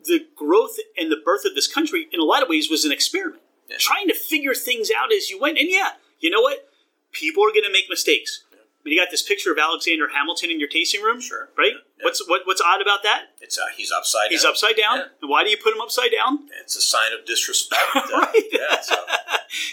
[0.05, 2.91] the growth and the birth of this country, in a lot of ways, was an
[2.91, 3.41] experiment.
[3.69, 3.77] Yeah.
[3.79, 5.57] Trying to figure things out as you went.
[5.57, 6.69] And yeah, you know what?
[7.11, 8.43] People are going to make mistakes.
[8.51, 8.59] Yeah.
[8.83, 11.73] But you got this picture of Alexander Hamilton in your tasting room, sure, right?
[11.73, 12.03] Yeah.
[12.05, 13.25] What's what, what's odd about that?
[13.41, 14.29] It's uh, he's upside.
[14.29, 15.01] He's upside down.
[15.21, 16.47] And why do you put him upside down?
[16.61, 17.81] It's a sign of disrespect.
[17.95, 18.43] right.
[18.51, 18.95] Yeah, so,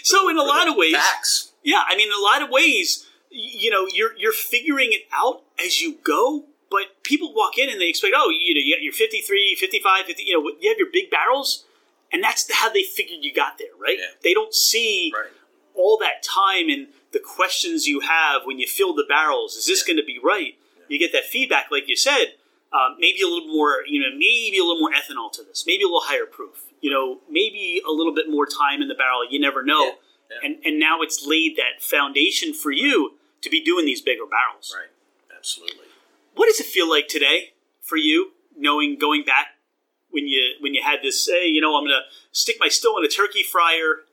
[0.03, 1.46] so in a lot of ways, facts.
[1.67, 5.41] Yeah, I mean, in a lot of ways, you know, you're you're figuring it out
[5.63, 6.45] as you go.
[6.71, 10.05] But people walk in and they expect, oh, you know, you got your 53, 55,
[10.05, 11.65] 50, you know, you have your big barrels,
[12.11, 13.97] and that's how they figured you got there, right?
[13.99, 14.05] Yeah.
[14.23, 15.27] They don't see right.
[15.75, 19.55] all that time and the questions you have when you fill the barrels.
[19.55, 19.93] Is this yeah.
[19.93, 20.55] going to be right?
[20.77, 20.83] Yeah.
[20.87, 22.35] You get that feedback, like you said.
[22.73, 25.83] Um, maybe a little more, you know, maybe a little more ethanol to this, maybe
[25.83, 29.29] a little higher proof, you know, maybe a little bit more time in the barrel.
[29.29, 29.95] You never know.
[30.29, 30.49] Yeah.
[30.49, 34.75] And and now it's laid that foundation for you to be doing these bigger barrels.
[34.75, 34.89] Right.
[35.35, 35.85] Absolutely.
[36.35, 39.47] What does it feel like today for you, knowing going back
[40.11, 41.27] when you when you had this?
[41.27, 44.03] Hey, you know, I'm going to stick my still in a turkey fryer,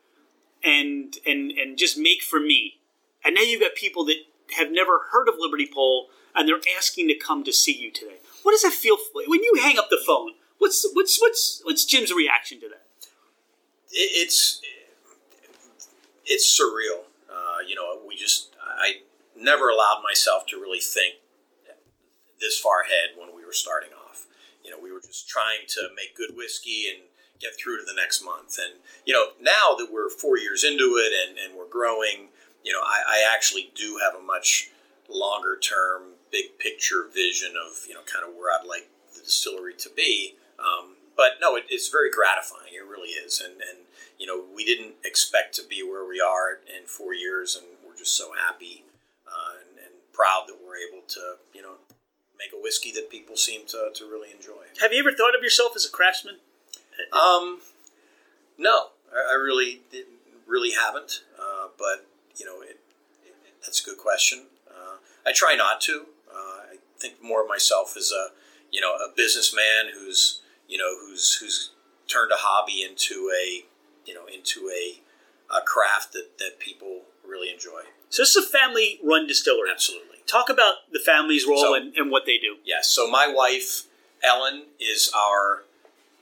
[0.63, 2.81] and and and just make for me.
[3.25, 4.17] And now you've got people that
[4.57, 8.17] have never heard of Liberty Pole and they're asking to come to see you today.
[8.43, 10.33] What does that feel like when you hang up the phone?
[10.59, 12.87] What's what's what's what's Jim's reaction to that?
[13.91, 14.61] It's
[16.27, 17.05] it's surreal.
[17.29, 19.03] Uh, you know, we just I
[19.37, 21.17] never allowed myself to really think
[22.41, 24.27] this far ahead when we were starting off.
[24.63, 27.05] You know, we were just trying to make good whiskey and
[27.41, 28.59] get through to the next month.
[28.59, 32.29] And you know, now that we're four years into it and, and we're growing,
[32.63, 34.71] you know, I, I actually do have a much
[35.09, 39.75] longer term, big picture vision of you know kind of where I'd like the distillery
[39.79, 40.37] to be.
[40.59, 42.73] Um, but no, it, it's very gratifying.
[42.75, 43.87] It really is, and and
[44.19, 47.97] you know we didn't expect to be where we are in four years, and we're
[47.97, 48.85] just so happy
[49.27, 51.75] uh, and, and proud that we're able to you know
[52.39, 54.65] make a whiskey that people seem to, to really enjoy.
[54.81, 56.37] Have you ever thought of yourself as a craftsman?
[57.13, 57.61] Um,
[58.59, 59.81] no, I, really
[60.47, 61.23] really haven't.
[61.39, 62.81] Uh, but you know, it,
[63.25, 64.47] it, that's a good question.
[64.69, 64.97] Uh,
[65.27, 66.07] I try not to.
[66.31, 68.29] Uh, I think more of myself as a
[68.71, 71.71] you know a businessman who's you know who's who's
[72.09, 73.65] turned a hobby into a
[74.07, 75.01] you know into a,
[75.55, 77.83] a craft that, that people really enjoy.
[78.11, 79.71] So this is a family run distillery.
[79.73, 80.19] Absolutely.
[80.27, 82.57] Talk about the family's role So- and, and what they do.
[82.65, 82.89] Yes.
[82.89, 83.85] So my wife
[84.23, 85.65] Ellen is our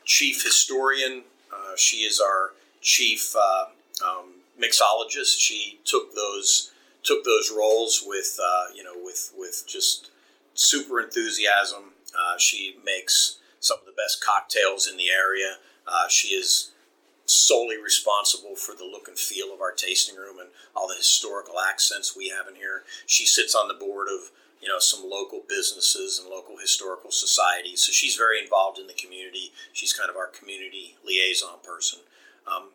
[0.05, 1.23] chief historian.
[1.53, 3.66] Uh, she is our chief uh,
[4.05, 4.27] um,
[4.61, 5.38] mixologist.
[5.38, 6.73] She took those
[7.05, 10.11] took those roles with uh, you know with with just
[10.55, 11.92] super enthusiasm.
[12.18, 15.57] Uh, she makes some of the best cocktails in the area.
[15.87, 16.73] Uh, she is
[17.27, 21.61] solely responsible for the look and feel of our tasting room and all the historical
[21.61, 22.83] accents we have in here.
[23.07, 24.31] She sits on the board of
[24.61, 28.95] you know some local businesses and local historical societies, so she's very involved in the
[28.95, 29.53] community.
[29.73, 32.01] She's kind of our community liaison person.
[32.47, 32.71] Um,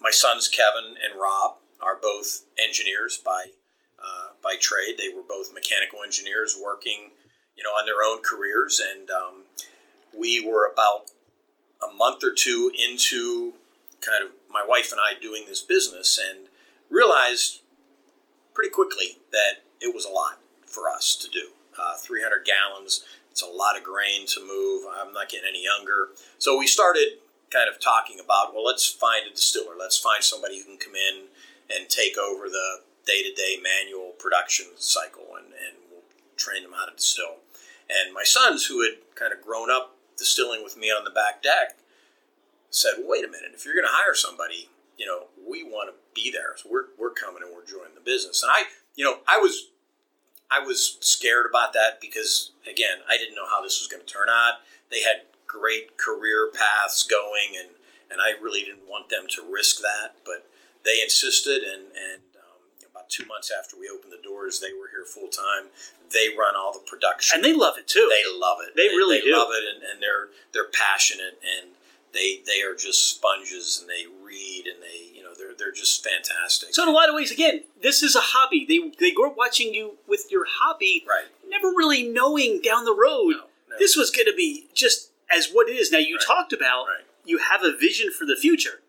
[0.00, 3.46] my sons Kevin and Rob are both engineers by
[3.98, 4.96] uh, by trade.
[4.98, 7.10] They were both mechanical engineers working
[7.56, 9.42] you know on their own careers, and um,
[10.16, 11.10] we were about
[11.82, 13.54] a month or two into
[14.00, 16.48] kind of my wife and I doing this business and
[16.90, 17.62] realized
[18.54, 21.48] pretty quickly that it was a lot for us to do.
[21.78, 24.84] Uh, 300 gallons, it's a lot of grain to move.
[24.90, 26.08] I'm not getting any younger.
[26.38, 27.18] So we started
[27.50, 29.74] kind of talking about, well, let's find a distiller.
[29.78, 31.28] Let's find somebody who can come in
[31.70, 36.02] and take over the day to day manual production cycle and, and we'll
[36.36, 37.36] train them how to distill.
[37.88, 41.42] And my sons, who had kind of grown up distilling with me on the back
[41.42, 41.78] deck,
[42.70, 45.90] said, well, wait a minute, if you're going to hire somebody, you know, we want
[45.90, 46.54] to be there.
[46.56, 48.42] So we're, we're coming and we're joining the business.
[48.42, 49.70] And I, you know, I was,
[50.50, 54.12] I was scared about that because again, I didn't know how this was going to
[54.12, 54.60] turn out.
[54.90, 57.68] They had great career paths going and,
[58.10, 60.48] and I really didn't want them to risk that, but
[60.84, 64.88] they insisted and, and, um, about two months after we opened the doors, they were
[64.88, 65.68] here full time.
[66.12, 68.08] They run all the production And they love it too.
[68.08, 68.74] they love it.
[68.76, 71.76] They really they love it, and, and they're they're passionate, and
[72.12, 76.02] they they are just sponges, and they read, and they you know they're they're just
[76.04, 76.74] fantastic.
[76.74, 78.64] so in a lot of ways, again, this is a hobby.
[78.68, 82.94] They they grew up watching you with your hobby, right, never really knowing down the
[82.94, 83.76] road No, no.
[83.78, 85.90] this was going to be just as what it is.
[85.92, 86.24] Now you Right.
[86.26, 87.04] talked about Right.
[87.24, 88.80] you have a vision for the future.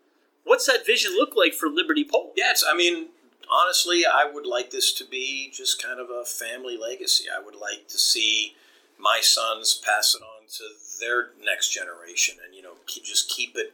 [0.45, 2.33] What's that vision look like for Liberty Pole?
[2.35, 2.53] yeah.
[2.67, 3.09] I mean,
[3.51, 7.25] honestly, I would like this to be just kind of a family legacy.
[7.29, 8.55] I would like to see
[8.97, 10.63] my sons pass it on to
[10.99, 13.73] their next generation, and you know, keep, just keep it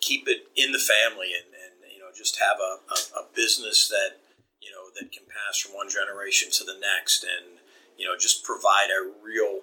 [0.00, 3.88] keep it in the family, and, and you know, just have a, a, a business
[3.88, 4.18] that
[4.60, 7.58] you know that can pass from one generation to the next, and
[7.98, 9.60] you know, just provide a real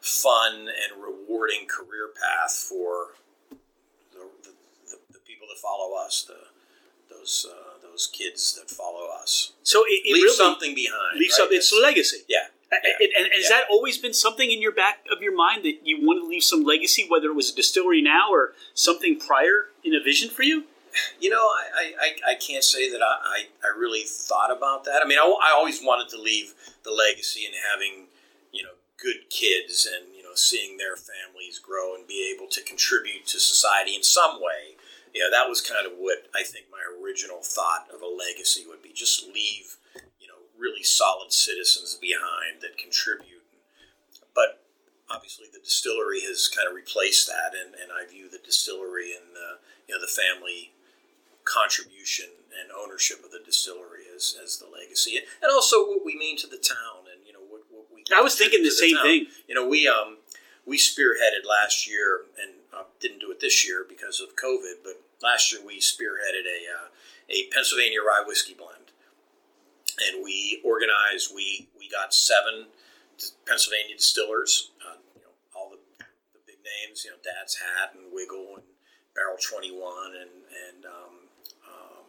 [0.00, 3.08] fun and rewarding career path for
[3.50, 4.50] the, the,
[4.90, 9.52] the, the people that follow us, the those uh, those kids that follow us.
[9.62, 11.14] So it, it Leave really something behind.
[11.18, 11.36] leave right?
[11.36, 12.18] some- It's legacy.
[12.28, 12.48] yeah.
[12.70, 12.78] Yeah.
[13.00, 13.48] And, and has Yeah.
[13.60, 16.44] that always been something in your back of your mind that you want to leave
[16.44, 20.42] some legacy, whether it was a distillery now or something prior in a vision for
[20.42, 20.64] you?
[21.20, 25.00] You know, I, I, I- can't say that I, I, I really thought about that.
[25.04, 28.06] I mean, I, I always wanted to leave the legacy and having,
[28.52, 32.62] you know, good kids and, you know, seeing their families grow and be able to
[32.62, 34.76] contribute to society in some way.
[35.14, 38.64] You know, that was kind of what I think my original thought of a legacy
[38.68, 38.90] would be.
[38.92, 39.76] Just leave,
[40.58, 43.42] really solid citizens behind that contribute.
[44.34, 44.62] But
[45.10, 49.34] obviously the distillery has kind of replaced that and, and I view the distillery and
[49.34, 50.72] the you know the family
[51.44, 52.26] contribution
[52.60, 56.46] and ownership of the distillery as, as the legacy and also what we mean to
[56.46, 59.04] the town and you know what, what we I was thinking the same town.
[59.04, 59.26] thing.
[59.48, 60.18] you know we um
[60.66, 65.00] we spearheaded last year and uh, didn't do it this year because of COVID, but
[65.22, 66.88] last year we spearheaded a uh,
[67.30, 68.87] a Pennsylvania rye whiskey blend,
[70.06, 71.32] and we organized.
[71.34, 72.66] We we got seven
[73.46, 78.12] Pennsylvania distillers, uh, you know, all the, the big names, you know, Dad's Hat and
[78.12, 78.66] Wigle and
[79.14, 80.30] Barrel Twenty One and
[80.68, 81.14] and um,
[81.66, 82.06] um,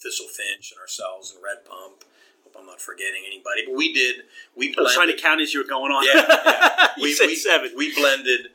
[0.00, 2.04] Thistle Finch and ourselves and Red Pump.
[2.44, 4.24] Hope I'm not forgetting anybody, but we did.
[4.56, 6.04] We I was trying to count as you were going on.
[6.04, 6.86] Yeah, yeah.
[6.96, 7.72] you we, said we, seven.
[7.76, 8.48] We blended.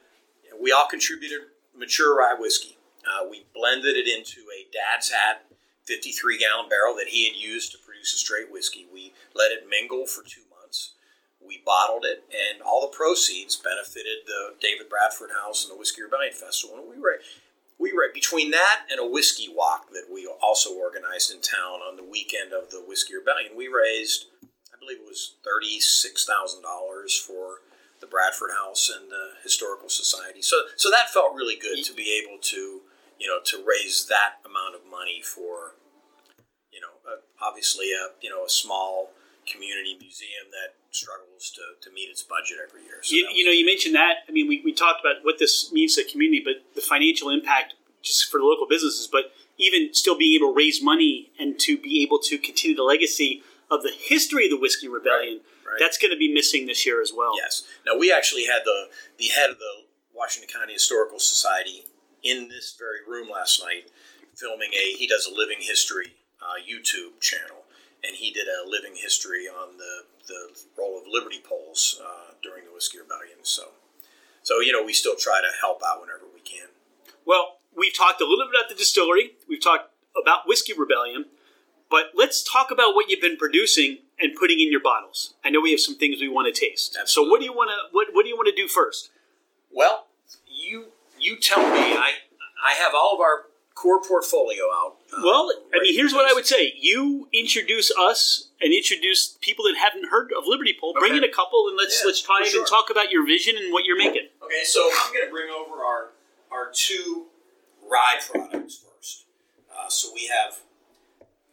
[0.59, 1.39] We all contributed
[1.75, 2.77] mature rye whiskey.
[3.05, 5.45] Uh, we blended it into a Dad's Hat
[5.85, 8.85] 53 gallon barrel that he had used to produce a straight whiskey.
[8.93, 10.93] We let it mingle for two months.
[11.45, 16.01] We bottled it, and all the proceeds benefited the David Bradford House and the Whiskey
[16.03, 16.77] Rebellion Festival.
[16.77, 17.19] And we were
[17.79, 21.95] we were between that and a whiskey walk that we also organized in town on
[21.95, 23.51] the weekend of the Whiskey Rebellion.
[23.55, 24.25] We raised,
[24.73, 27.61] I believe it was thirty six thousand dollars for
[28.01, 30.41] the Bradford House and the Historical Society.
[30.41, 32.81] So so that felt really good to be able to
[33.19, 35.76] you know to raise that amount of money for
[37.41, 39.11] obviously a you know a small
[39.47, 42.99] community museum that struggles to, to meet its budget every year.
[43.01, 44.27] So You, you know, you mentioned that.
[44.27, 47.29] I mean, we, we talked about what this means to the community, but the financial
[47.29, 51.57] impact just for the local businesses, but even still being able to raise money and
[51.59, 55.41] to be able to continue the legacy of the history of the Whiskey Rebellion.
[55.65, 55.77] right.
[55.79, 57.33] That's going to be missing this year as well.
[57.37, 57.63] Yes.
[57.85, 61.85] Now we actually had the the head of the Washington County Historical Society
[62.23, 63.91] in this very room last night,
[64.35, 64.93] filming a.
[64.97, 67.65] He does a living history uh, YouTube channel,
[68.03, 72.65] and he did a living history on the the role of liberty poles uh, during
[72.65, 73.39] the Whiskey Rebellion.
[73.43, 73.69] So,
[74.43, 76.67] so you know we still try to help out whenever we can.
[77.25, 79.31] Well, we've talked a little bit about the distillery.
[79.47, 81.25] We've talked about Whiskey Rebellion,
[81.89, 85.35] but let's talk about what you've been producing and putting in your bottles.
[85.43, 86.97] I know we have some things we want to taste.
[87.05, 89.09] So, what do you want to what What do you want to do first?
[89.71, 90.07] Well,
[90.47, 90.87] you
[91.19, 91.93] you tell me.
[91.97, 92.11] I
[92.63, 93.45] I have all of our
[93.77, 94.95] core portfolio out.
[95.13, 99.65] uh, Well, I mean, here's what I would say: you introduce us and introduce people
[99.65, 100.95] that haven't heard of Liberty Pole.
[100.97, 102.61] Bring in a couple and let's Yeah, let's try sure.
[102.61, 104.27] and talk about your vision and what you're making.
[104.41, 106.11] Okay, so I'm going to bring over our
[106.51, 107.27] our two
[107.87, 109.25] rye products first.
[109.69, 110.57] Uh, so we have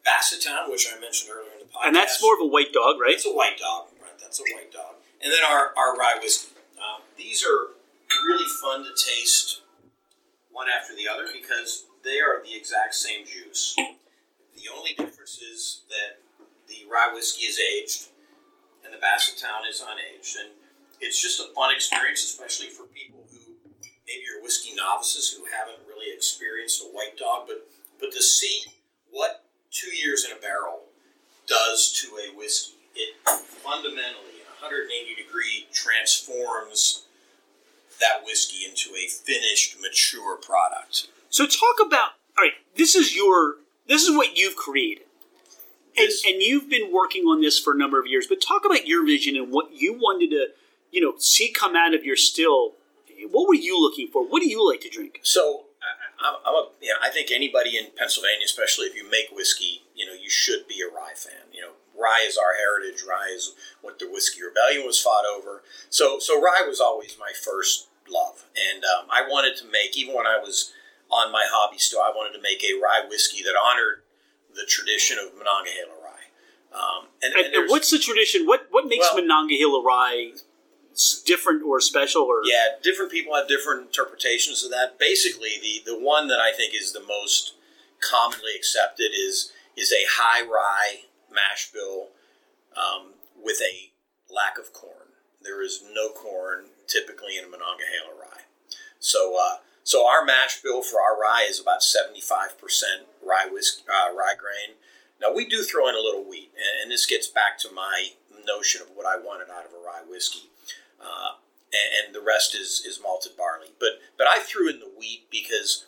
[0.06, 3.00] Bassettown, which I mentioned earlier in the podcast, And that's more of a white dog,
[3.00, 3.12] right?
[3.12, 4.16] It's a white dog, right?
[4.20, 4.94] That's a white dog.
[5.22, 6.52] And then our, our rye whiskey.
[6.78, 7.72] Um, these are
[8.24, 9.60] really fun to taste
[10.50, 13.74] one after the other because they are the exact same juice.
[13.76, 16.20] The only difference is that
[16.68, 18.08] the rye whiskey is aged
[18.84, 20.36] and the Bassettown is unaged.
[20.38, 20.52] And
[21.00, 23.38] it's just a fun experience, especially for people who
[24.06, 27.66] maybe are whiskey novices who haven't really experienced a white dog, but
[28.00, 28.64] but to see
[29.10, 30.80] what two years in a barrel
[31.46, 37.04] does to a whiskey, it fundamentally, in 180 degree, transforms
[38.00, 41.08] that whiskey into a finished, mature product.
[41.34, 42.52] So talk about all right.
[42.76, 43.56] This is your
[43.88, 45.06] this is what you've created,
[45.96, 48.28] and This- and you've been working on this for a number of years.
[48.28, 50.52] But talk about your vision and what you wanted to
[50.92, 52.76] you know see come out of your still.
[53.32, 54.24] What were you looking for?
[54.24, 55.18] What do you like to drink?
[55.24, 55.64] So,
[56.20, 60.06] I'm a, you know, I think anybody in Pennsylvania, especially if you make whiskey, you
[60.06, 61.50] know, you should be a rye fan.
[61.52, 63.02] You know, rye is our heritage.
[63.02, 65.64] Rye is what the whiskey rebellion was fought over.
[65.90, 70.14] So, so rye was always my first love, and um, I wanted to make even
[70.14, 70.72] when I was
[71.14, 74.02] on my hobby still, I wanted to make a rye whiskey that honored
[74.54, 76.26] the tradition of Monongahela rye.
[76.74, 78.46] Um, and, And, and and what's the tradition?
[78.46, 80.32] What what makes Well- Monongahela rye
[81.24, 82.22] different or special?
[82.22, 84.98] Or Yeah, different people have different interpretations of that.
[84.98, 87.54] Basically, the the one that I think is the most
[88.00, 92.08] commonly accepted is is a high rye mash bill
[92.76, 93.90] um, with a
[94.32, 95.14] lack of corn.
[95.42, 98.42] There is no corn typically in a Monongahela rye.
[98.98, 103.48] So uh, so our mash bill for our rye is about seventy five percent rye
[103.50, 104.76] whisk uh, rye grain.
[105.20, 106.50] Now we do throw in a little wheat,
[106.82, 108.08] and, this gets back to my
[108.46, 110.50] notion of what I wanted out of a rye whiskey.
[111.00, 111.36] Uh,
[111.72, 113.68] and, and the rest is, is malted barley.
[113.78, 115.84] But but I threw in the wheat because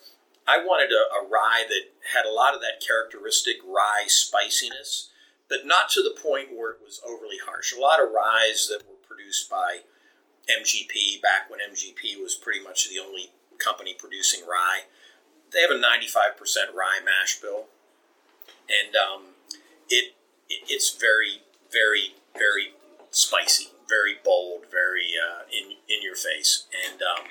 [0.47, 5.11] I wanted a, a rye that had a lot of that characteristic rye spiciness,
[5.49, 7.73] but not to the point where it was overly harsh.
[7.73, 9.81] A lot of ryes that were produced by
[10.49, 14.83] MGP back when MGP was pretty much the only company producing rye,
[15.53, 17.67] they have a 95% rye mash bill,
[18.69, 19.23] and um,
[19.89, 20.15] it,
[20.49, 21.43] it it's very
[21.73, 22.73] very very
[23.11, 26.67] spicy, very bold, very uh, in in your face.
[26.91, 27.29] And um,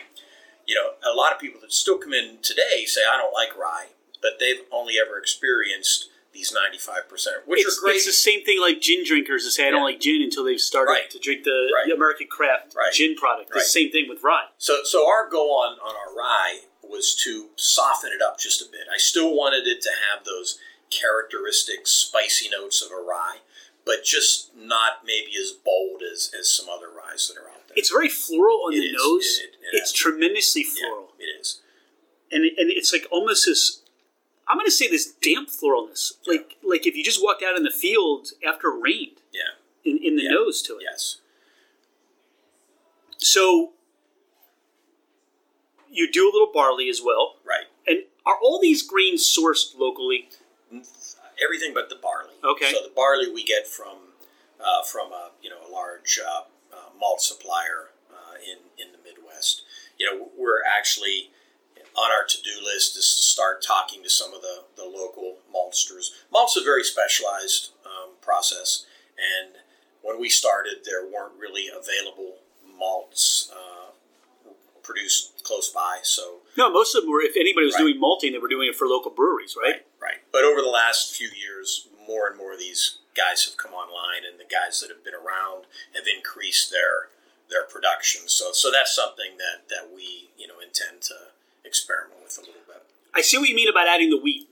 [0.65, 3.57] you know, a lot of people that still come in today say, "I don't like
[3.57, 3.87] rye,"
[4.21, 7.95] but they've only ever experienced these 95%, which it's, are great.
[7.95, 10.59] It's the same thing like gin drinkers that say I don't like gin until they've
[10.61, 11.09] started Right.
[11.09, 11.91] to drink the, Right.
[11.91, 12.93] American craft Right.
[12.93, 13.51] gin product.
[13.51, 14.49] The same thing with rye.
[14.57, 18.65] So, so our goal on, on our rye was to soften it up just a
[18.65, 18.81] bit.
[18.93, 20.59] I still wanted it to have those
[20.91, 23.37] characteristic spicy notes of a rye,
[23.85, 27.75] but just not maybe as bold as, as some other ryes that are out there.
[27.77, 28.93] It's very floral on It the is.
[28.93, 29.39] nose.
[29.39, 31.61] It- it- it it's tremendously Yeah, floral, it is.
[32.31, 33.81] and and it's like almost this.
[34.47, 37.63] I'm going to say this damp floralness, like like if you just walked out in
[37.63, 39.41] the field after it rained, Yeah.
[39.83, 40.31] in, in the Yeah.
[40.31, 40.83] nose to it.
[40.83, 41.17] Yes.
[43.17, 43.73] So
[45.89, 47.65] you do a little barley as well, Right.
[47.87, 50.29] and are all these grains sourced locally?
[51.43, 52.33] Everything but the barley.
[52.43, 52.71] Okay.
[52.71, 53.97] So the barley we get from
[54.59, 56.43] uh, from a you know a large uh,
[56.73, 59.63] uh, malt supplier uh, in in the Midwest.
[59.97, 61.31] You know we're actually
[61.97, 65.37] on our to do list is to start talking to some of the the local
[65.53, 66.11] maltsters.
[66.31, 68.85] Malt's a very specialized um, process,
[69.17, 69.55] and
[70.01, 72.35] when we started, there weren't really available
[72.77, 73.91] malts uh,
[74.83, 75.99] produced close by.
[76.03, 77.21] So No, most of them were.
[77.21, 77.81] If anybody was Right.
[77.81, 79.75] doing malting, they were doing it for local breweries, right?
[79.75, 80.21] Right, right.
[80.31, 84.25] But over the last few years, more and more of these guys have come online,
[84.29, 85.65] and the guys that have been around
[85.95, 87.09] have increased their
[87.49, 88.27] their production.
[88.27, 91.15] So, so that's something that that we you know intend to
[91.65, 92.83] experiment with a little bit.
[93.13, 94.47] I see what you mean about adding the wheat,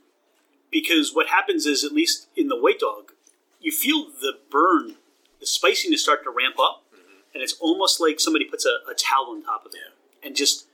[0.70, 3.12] because what happens is, at least in the white dog,
[3.60, 4.96] you feel the burn,
[5.40, 6.84] the spiciness start to ramp up,
[7.32, 10.26] and it's almost like somebody puts a, a towel on top of it Yeah.
[10.28, 10.66] and just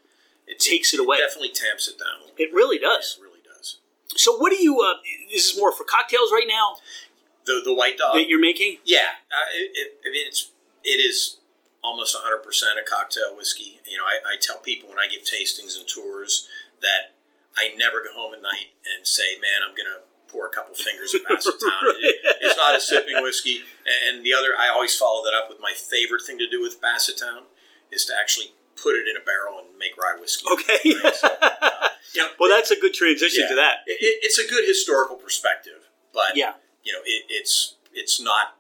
[0.47, 1.19] It takes it away.
[1.19, 2.31] Definitely tamps it down.
[2.37, 3.17] It really does.
[3.19, 3.79] It really does.
[4.17, 4.81] So, what do you?
[4.81, 4.95] Uh,
[5.31, 6.77] this is more for cocktails right now
[7.47, 8.15] The the white dog.
[8.15, 8.79] that you're making.
[8.85, 10.51] Yeah, uh, it, it, I mean it's
[10.85, 11.37] it is
[11.83, 13.81] almost 100 percent a cocktail whiskey.
[13.89, 16.49] You know, I, I tell people when I give tastings and tours
[16.83, 17.15] that
[17.57, 21.15] I never go home at night and say, "Man, I'm gonna pour a couple fingers
[21.15, 23.63] of Bassettown." It- it's not a sipping whiskey.
[24.09, 26.81] And the other, I always follow that up with my favorite thing to do with
[26.81, 27.43] Bassettown
[27.93, 30.47] is to actually put it in a barrel and make rye whiskey.
[30.51, 30.95] Okay.
[31.05, 33.49] Right, so, uh, know, well, that's a good transition yeah.
[33.51, 33.77] to that.
[33.87, 36.55] It, it- it's a good historical perspective, but Yeah.
[36.83, 38.57] you know, it, it's it's not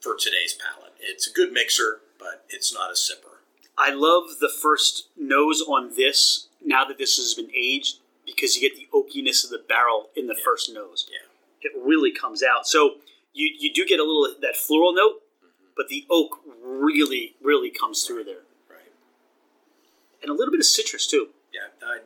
[0.00, 0.92] for today's palate.
[1.00, 3.36] It's a good mixer, but it's not a sipper.
[3.78, 8.68] I love the first nose on this now that this has been aged because you
[8.68, 11.08] get the oakiness of the barrel in the first nose.
[11.10, 11.70] Yeah.
[11.70, 12.66] It really comes out.
[12.66, 12.96] So
[13.32, 15.22] you, you do get a little that floral note,
[15.76, 18.44] but the oak really, really comes through there.
[18.68, 18.92] Right.
[20.22, 21.28] And a little bit of citrus too.
[21.52, 21.86] Yeah.
[21.86, 21.98] I,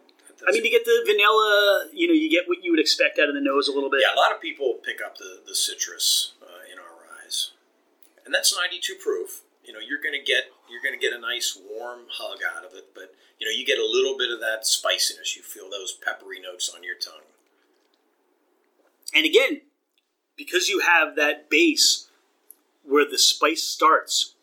[0.48, 3.28] I mean, you get the vanilla, you know, you get what you would expect out
[3.28, 4.02] of the nose a little bit.
[4.02, 7.50] yeah, a lot of people pick up the, the citrus uh, in our ryes,
[8.24, 9.42] and that's 92 proof.
[9.70, 12.90] You know, you're gonna get you're gonna get a nice warm hug out of it,
[12.92, 15.36] but you know, you get a little bit of that spiciness.
[15.36, 17.22] You feel those peppery notes on your tongue.
[19.14, 19.60] And again,
[20.36, 22.08] because you have that base
[22.82, 24.34] where the spice starts,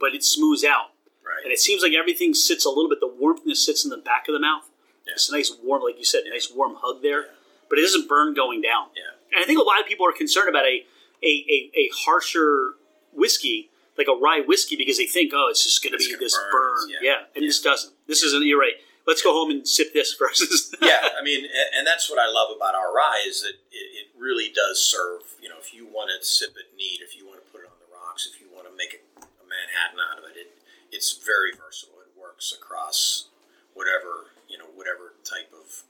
[0.00, 0.90] but it smooths out.
[1.24, 1.44] Right.
[1.44, 4.26] And it seems like everything sits a little bit, the warmthness sits in the back
[4.26, 4.68] of the mouth.
[5.06, 5.12] Yeah.
[5.12, 7.26] It's a nice warm, like you said, a nice warm hug there,
[7.70, 8.88] but it doesn't burn going down.
[8.96, 9.14] Yeah.
[9.36, 10.84] And I think a lot of people are concerned about a,
[11.22, 12.74] a, a, a harsher
[13.12, 16.36] whiskey, like a rye whiskey, because they think, oh, it's just going to be this
[16.36, 16.90] burn, burn.
[16.90, 16.98] yeah.
[17.02, 17.20] Yeah.
[17.36, 17.92] And this doesn't.
[18.06, 18.74] This isn't, you're right.
[19.06, 20.74] Let's go home and sip this versus.
[20.80, 21.44] yeah, I mean,
[21.76, 25.22] and that's what I love about our rye is that it, really does serve.
[25.42, 27.66] You know, if you want to sip it neat, if you want to put it
[27.66, 30.46] on the rocks, if you want to make a, a Manhattan out of it, it,
[30.92, 31.98] it's very versatile.
[32.06, 33.26] It works across
[33.74, 35.82] whatever you know, whatever type of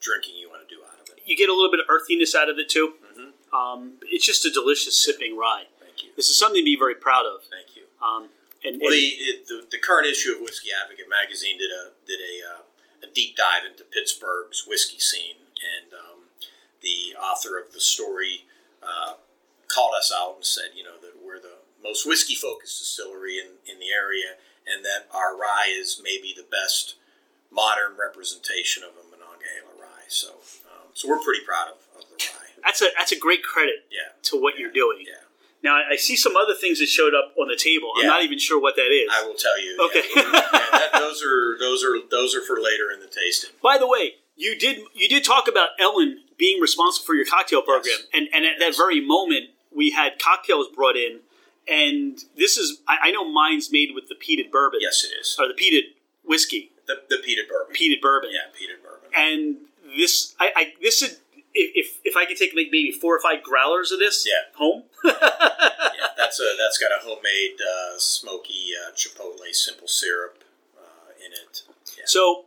[0.00, 1.22] drinking you want to do out of it.
[1.26, 2.94] you get a little bit of earthiness out of it too.
[3.10, 3.32] Mhm.
[3.52, 5.66] Um, it's just a delicious sipping rye.
[6.02, 7.44] Thank you, This is something to be very proud of.
[7.46, 7.84] thank you.
[8.02, 8.28] Um,
[8.64, 12.18] and, Well, and- the, the the current issue of Whiskey Advocate magazine did a did
[12.20, 12.62] a, uh,
[13.04, 16.18] a deep dive into Pittsburgh's whiskey scene, and um,
[16.80, 18.44] the author of the story
[18.82, 19.14] uh,
[19.68, 23.58] called us out and said, you know, that we're the most whiskey focused distillery in,
[23.70, 24.34] in the area,
[24.66, 26.94] and that our rye is maybe the best
[27.50, 30.06] modern representation of a Monongahela rye.
[30.08, 30.30] So,
[30.70, 32.50] um, so we're pretty proud of, of the rye.
[32.64, 35.04] that's a that's a great credit Yeah, to what you're doing.
[35.06, 35.21] yeah.
[35.62, 37.92] Now I I see some other things that showed up on the table.
[37.96, 39.08] I'm not even sure what that is.
[39.12, 39.76] I will tell you.
[39.86, 40.02] Okay.
[40.16, 40.40] Yeah, yeah,
[40.72, 43.50] that, those are those are those are for later in the tasting.
[43.62, 47.62] By the way, you did you did talk about Ellen being responsible for your cocktail
[47.62, 48.02] program, Yes.
[48.12, 48.76] and and at Yes.
[48.76, 51.20] that very moment we had cocktails brought in,
[51.68, 55.36] and this is I, I know mine's made with the peated bourbon, Yes, it is.
[55.38, 55.94] or the peated
[56.24, 57.74] whiskey, The, the peated bourbon.
[57.74, 59.10] peated bourbon, Yeah, peated bourbon.
[59.16, 59.56] and
[59.96, 61.20] this I, I this is
[61.54, 64.56] if if I could take like maybe four or five growlers of this Yeah.
[64.56, 65.12] home, yeah,
[66.16, 70.42] that's a that's got a homemade uh, smoky uh, chipotle simple syrup
[70.78, 71.62] uh, in it.
[71.98, 72.04] Yeah.
[72.06, 72.46] So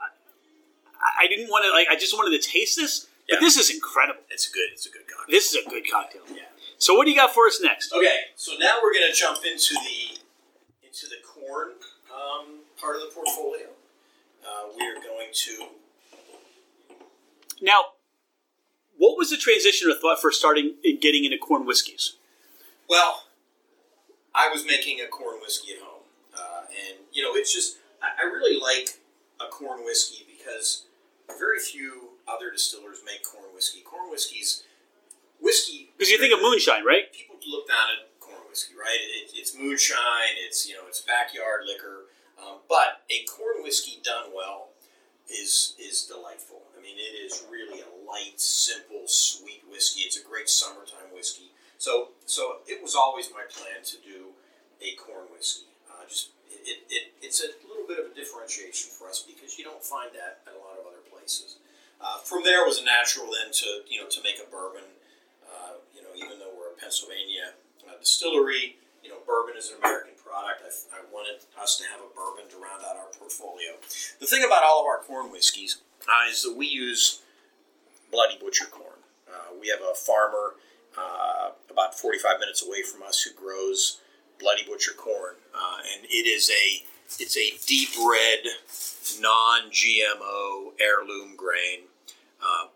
[0.00, 3.40] I, I didn't want to like I just wanted to taste this But Yeah.
[3.40, 4.22] this is incredible.
[4.30, 4.68] It's good.
[4.72, 5.30] It's a good cocktail.
[5.32, 6.22] This is a good cocktail.
[6.30, 6.42] Yeah.
[6.78, 7.92] So what do you got for us next?
[7.92, 10.18] Okay, so now we're going to jump into the
[10.86, 11.72] into the corn
[12.14, 13.66] um, part of the portfolio.
[14.46, 15.66] Uh, we are going to
[17.60, 17.80] Now,
[18.98, 22.16] what was the transition or thought for starting and getting into corn whiskeys?
[22.88, 23.24] well.
[24.34, 26.04] I was making a corn whiskey at home,
[26.36, 29.00] uh, and you know, it's just I, I really like
[29.40, 30.84] a corn whiskey because
[31.38, 33.80] very few other distillers make corn whiskey.
[33.80, 34.62] Corn whiskies,
[35.40, 37.12] whiskey Because you think of moonshine, right?
[37.12, 39.00] people look down at corn whiskey, right?
[39.00, 40.38] It, it's moonshine.
[40.46, 42.06] It's you know it's backyard liquor,
[42.40, 44.68] um, but a corn whiskey done well
[45.28, 46.62] is is delightful.
[46.88, 50.08] Mean, it is really a light, simple, sweet whiskey.
[50.08, 51.52] It's a great summertime whiskey.
[51.76, 54.32] So so it was always my plan to do
[54.80, 55.68] a corn whiskey.
[55.84, 59.68] Uh, just it, it, it's a little bit of a differentiation for us because you
[59.68, 61.60] don't find that at a lot of other places.
[62.00, 64.88] Uh, from there it was a natural then to you know to make a bourbon.
[65.44, 67.52] Uh, you know, even though we're a Pennsylvania
[67.84, 70.64] uh, distillery, you know, bourbon is an American product.
[70.64, 73.76] I, I wanted us to have a bourbon to round out our portfolio.
[74.20, 77.22] The thing about all of our corn whiskeys uh, is that we use
[78.10, 78.98] Bloody Butcher corn.
[79.28, 80.54] Uh, we have a farmer
[80.96, 84.00] uh, about 45 minutes away from us who grows
[84.40, 86.84] Bloody Butcher corn, uh, and it is a
[87.20, 88.40] it's a deep red,
[89.20, 91.86] non-GMO heirloom grain.
[92.40, 92.68] Uh,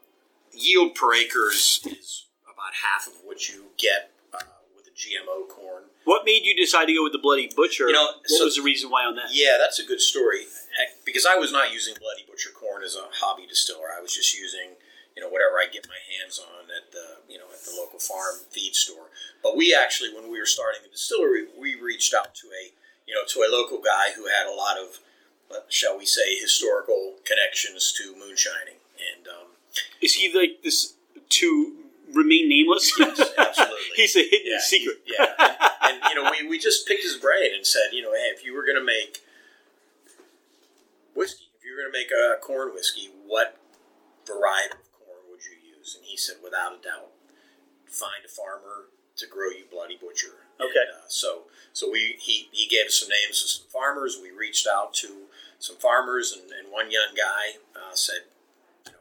[0.53, 4.39] yield per acres is about half of what you get uh,
[4.77, 5.85] with a GMO corn.
[6.05, 7.87] What made you decide to go with the Bloody Butcher?
[7.87, 9.27] You know, what so- was the reason why on that?
[9.31, 10.45] Yeah, that's a good story.
[11.05, 13.89] Because I was not using Bloody Butcher corn as a hobby distiller.
[13.97, 14.77] I was just using,
[15.17, 17.99] you know, whatever I get my hands on at the, you know, at the local
[17.99, 19.11] farm feed store.
[19.43, 22.73] But we actually, when we were starting the distillery, we reached out to a,
[23.07, 25.01] you know, to a local guy who had a lot of,
[25.51, 28.81] uh, shall we say, historical connections to moonshining.
[28.97, 29.49] And um,
[30.01, 30.95] Is he like this
[31.41, 31.75] to
[32.15, 32.93] remain nameless?
[32.99, 33.77] Yes, absolutely.
[33.97, 35.01] He's a hidden yeah, secret.
[35.07, 38.13] Yeah, and, and, you know, we, we just picked his brain and said, you know,
[38.13, 39.23] hey, if you were going to make
[41.15, 43.57] whiskey, if you were going to make a corn whiskey, what
[44.27, 45.95] variety of corn would you use?
[45.97, 47.13] And he said, without a doubt,
[47.87, 50.49] find a farmer to grow you Bloody Butcher.
[50.61, 50.87] Okay.
[50.89, 51.43] And, uh, so
[51.73, 54.19] so we he, he gave us some names of some farmers.
[54.21, 58.29] We reached out to some farmers, and, and one young guy uh, said,
[58.87, 58.99] you know,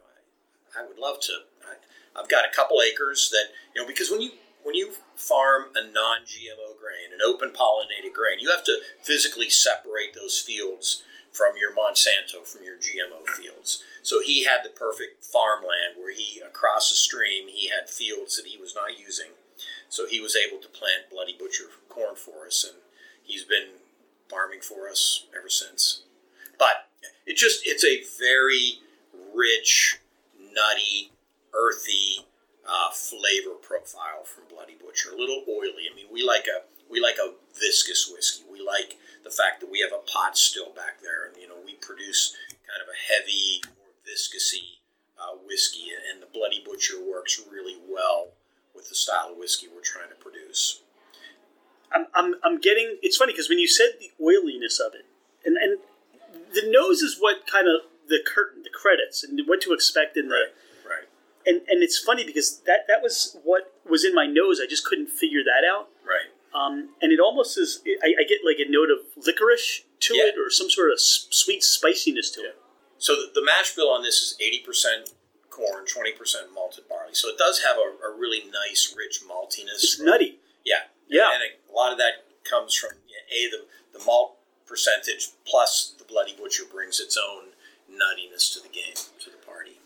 [0.76, 1.32] I, I would love to.
[1.64, 4.32] I, I've got a couple acres that you know because when you
[4.62, 10.14] when you farm a non-GMO grain, an open pollinated grain, you have to physically separate
[10.14, 11.02] those fields
[11.32, 13.82] from your Monsanto, from your GMO fields.
[14.02, 18.46] So he had the perfect farmland where he across the stream he had fields that
[18.46, 19.32] he was not using.
[19.88, 22.78] So he was able to plant Bloody Butcher corn for us, and
[23.22, 23.68] he's been
[24.28, 26.02] farming for us ever since.
[26.58, 26.88] But
[27.26, 28.78] it just it's a very
[29.34, 29.98] rich,
[30.38, 31.12] nutty,
[31.54, 32.26] earthy
[32.66, 35.10] uh, flavor profile from Bloody Butcher.
[35.12, 35.88] A little oily.
[35.90, 38.44] I mean, we like a we like a viscous whiskey.
[38.72, 41.74] Like the fact that we have a pot still back there, and you know we
[41.74, 44.80] produce kind of a heavy, more viscousy
[45.20, 48.32] uh, whiskey, and the Bloody Butcher works really well
[48.74, 50.80] with the style of whiskey we're trying to produce.
[51.94, 52.96] I'm, I'm, I'm getting.
[53.02, 55.04] It's funny because when you said the oiliness of it,
[55.44, 55.78] and and
[56.54, 60.28] the nose is what kind of the curtain, the credits, and what to expect in
[60.28, 60.48] the.
[60.88, 61.06] Right.
[61.46, 64.60] And and it's funny because that that was what was in my nose.
[64.62, 65.88] I just couldn't figure that out.
[66.54, 67.80] Um, and it almost is.
[68.02, 70.24] I, I get like a note of licorice to Yeah.
[70.26, 72.58] it, or some sort of sweet spiciness to it.
[72.98, 75.12] So the, the mash bill on this is eighty percent
[75.50, 77.14] corn, twenty percent malted barley.
[77.14, 79.82] So it does have a, a really nice, rich maltiness.
[79.82, 80.38] It's from- nutty.
[80.64, 81.30] Yeah, Yeah.
[81.34, 82.90] and a, a lot of that comes from
[83.30, 83.64] a the
[83.98, 84.36] the malt
[84.66, 87.44] percentage plus the Bloody Butcher brings its own
[87.90, 89.80] nuttiness to the game to the party.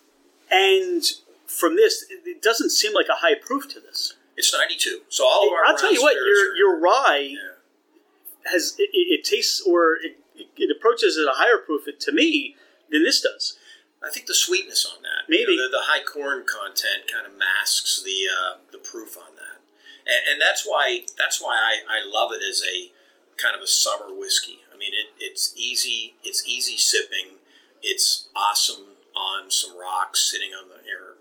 [0.51, 1.03] And
[1.47, 4.15] from this, it doesn't seem like a high proof to this.
[4.37, 5.01] It's ninety two.
[5.09, 8.51] So all of our I'll tell you what, your are- your rye yeah.
[8.53, 12.57] has it, it, tastes or it, it, it approaches at a higher proof to me
[12.91, 13.59] than this does.
[14.05, 15.53] I think the sweetness on that, Maybe.
[15.53, 19.35] you know, the, the high corn content, kind of masks the uh, the proof on
[19.37, 19.59] that,
[20.07, 22.93] and, and that's why that's why I, I love it as a
[23.41, 24.61] kind of a summer whiskey.
[24.73, 27.41] I mean, it, it's easy it's easy sipping.
[27.83, 31.15] It's awesome on some rocks, sitting on the air,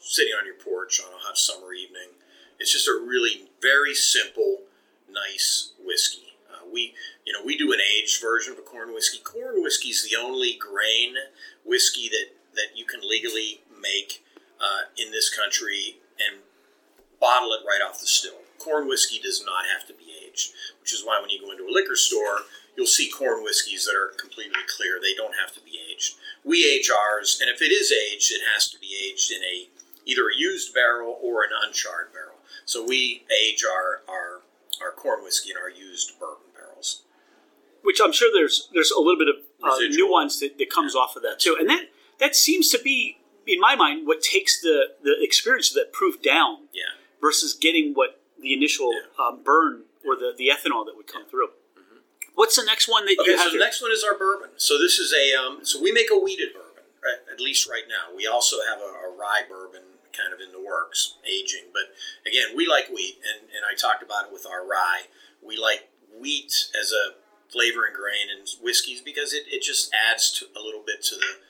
[0.00, 2.18] sitting on your porch on a hot summer evening.
[2.58, 4.62] It's just a really very simple,
[5.10, 6.34] nice whiskey.
[6.50, 6.94] Uh, we,
[7.24, 9.18] you know, we do an aged version of a corn whiskey.
[9.18, 11.14] Corn whiskey is the only grain
[11.64, 14.24] whiskey that that you can legally make
[14.60, 16.40] uh, in this country and
[17.20, 18.42] bottle it right off the still.
[18.58, 21.64] Corn whiskey does not have to be aged, which is why when you go into
[21.64, 22.40] a liquor store,
[22.76, 24.98] you'll see corn whiskeys that are completely clear.
[25.00, 26.16] They don't have to be aged.
[26.44, 29.68] We age ours, and if it is aged, it has to be aged in a
[30.06, 32.37] either a used barrel or an uncharred barrel.
[32.64, 34.42] So we age our our
[34.82, 37.02] our corn whiskey in our used bourbon barrels.
[37.82, 41.16] Which I'm sure there's there's a little bit of uh, nuance that, that comes off
[41.16, 41.84] of that too, and that
[42.20, 46.20] that seems to be in my mind what takes the the experience of that proof
[46.22, 46.82] down Yeah.
[47.20, 49.24] versus getting what the initial Yeah.
[49.26, 51.50] um, burn or the, the ethanol that would come through.
[52.34, 53.60] What's the next one that Okay, you have so the here?
[53.66, 54.50] next one is our bourbon.
[54.58, 57.82] So this is a um, so we make a wheated bourbon, right, at least right
[57.88, 58.14] now.
[58.14, 59.82] We also have a, a rye bourbon
[60.16, 61.70] kind of in the works, aging.
[61.72, 61.94] But
[62.26, 65.08] again, we like wheat, and, and I talked about it with our rye.
[65.42, 65.88] We like
[66.18, 67.14] wheat as a
[67.50, 71.40] flavoring grain in whiskeys because it, it just adds to a little bit to the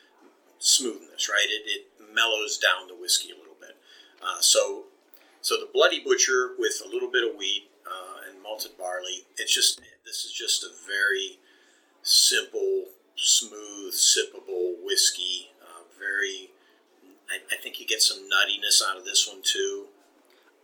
[0.58, 1.46] smoothness, right?
[1.48, 3.76] It, it mellows down the whiskey a little bit.
[4.22, 4.84] Uh, so
[5.40, 9.26] so the Bloody Butcher with a little bit of wheat uh, and malted barley.
[9.36, 11.38] It's just this is just a very
[12.02, 15.50] simple, smooth, sippable whiskey.
[15.62, 16.50] Uh, very,
[17.30, 19.86] I, I think you get some nuttiness out of this one too.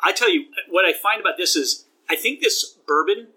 [0.00, 3.28] I tell you what I find about this is I think this bourbon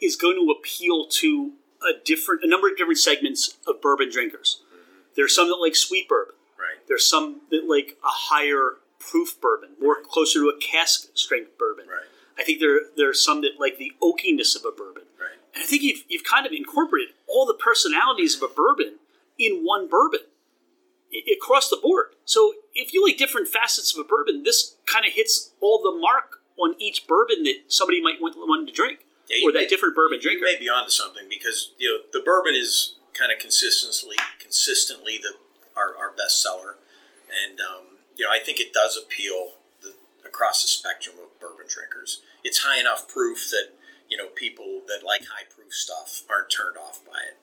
[0.00, 4.62] is going to appeal to a different a number of different segments of bourbon drinkers.
[4.66, 4.92] Mm-hmm.
[5.14, 6.34] There's some that like sweet bourbon.
[6.58, 6.86] Right.
[6.88, 11.86] There's some that like a higher proof bourbon, more closer to a cask strength bourbon.
[11.86, 12.06] Right.
[12.38, 15.04] I think there there are some that like the oakiness of a bourbon.
[15.18, 15.38] Right.
[15.54, 18.96] And I think you've, you've kind of incorporated all the personalities of a bourbon
[19.38, 20.20] in one bourbon
[21.32, 22.06] across the board.
[22.24, 25.96] So if you like different facets of a bourbon, this kind of hits all the
[25.98, 29.58] mark on each bourbon that somebody might want, want to drink, Yeah, you or that
[29.60, 30.44] may- different bourbon You drinker.
[30.44, 35.34] may be onto something because you know the bourbon is kind of consistently consistently the
[35.76, 36.76] our, our best seller,
[37.44, 39.52] and um, you know I think it does appeal
[39.82, 39.92] the,
[40.26, 42.22] across the spectrum of bourbon drinkers.
[42.42, 43.68] It's high enough proof that
[44.08, 47.36] you know people that like high proof stuff aren't turned off by it.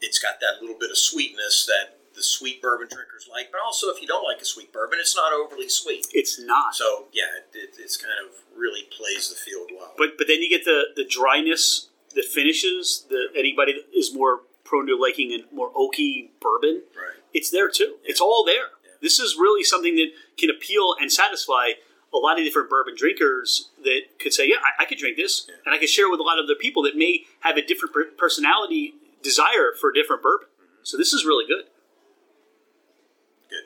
[0.00, 3.88] It's got that little bit of sweetness that the sweet bourbon drinkers like, but also
[3.88, 6.06] if you don't like a sweet bourbon, it's not overly sweet.
[6.12, 6.74] It's not.
[6.74, 9.92] So yeah, it, it, it's kind of really plays the field well.
[9.96, 13.06] but but then you get the the dryness the finishes.
[13.08, 17.22] The anybody that is more prone to liking a more oaky bourbon, right.
[17.32, 17.96] it's there too.
[18.02, 18.70] It's all there.
[19.00, 21.72] This is really something that can appeal and satisfy
[22.12, 25.48] a lot of different bourbon drinkers that could say, "Yeah, I, I could drink this,"
[25.64, 27.94] and I could share with a lot of other people that may have a different
[27.94, 30.48] per- personality desire for a different bourbon.
[30.48, 30.80] Mm-hmm.
[30.82, 31.66] So this is really good.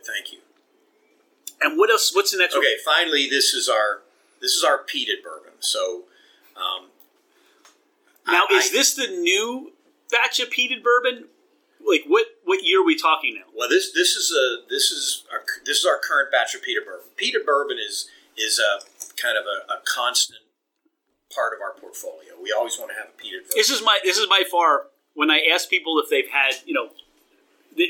[0.01, 0.39] Good, thank you.
[1.61, 2.15] And what else?
[2.15, 2.65] What's the next one?
[2.65, 4.03] Okay, finally, this is our
[4.41, 5.53] this is our peated bourbon.
[5.61, 6.05] So,
[6.57, 6.89] um,
[8.27, 9.73] Now, I- is this the new
[10.11, 11.29] batch of peated bourbon?
[11.87, 12.27] Like what?
[12.45, 13.45] What year are we talking now?
[13.55, 16.85] well, this this is a this is our this is our current batch of peated
[16.85, 17.07] bourbon.
[17.17, 18.81] Peated bourbon is is a
[19.21, 20.41] kind of a, a constant
[21.35, 22.35] part of our portfolio.
[22.43, 23.53] We always want to have a peated bourbon.
[23.55, 26.75] This is my this is by far when I ask people if they've had you
[26.75, 26.91] know,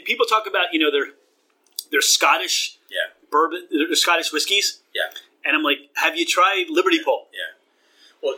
[0.05, 1.13] people talk about you know their
[1.91, 5.11] their Scottish yeah, bourbon, they're Scottish whiskeys, yeah,
[5.45, 7.29] and I'm like, have you tried Liberty Pole?
[7.33, 7.57] yeah.
[8.23, 8.37] Well,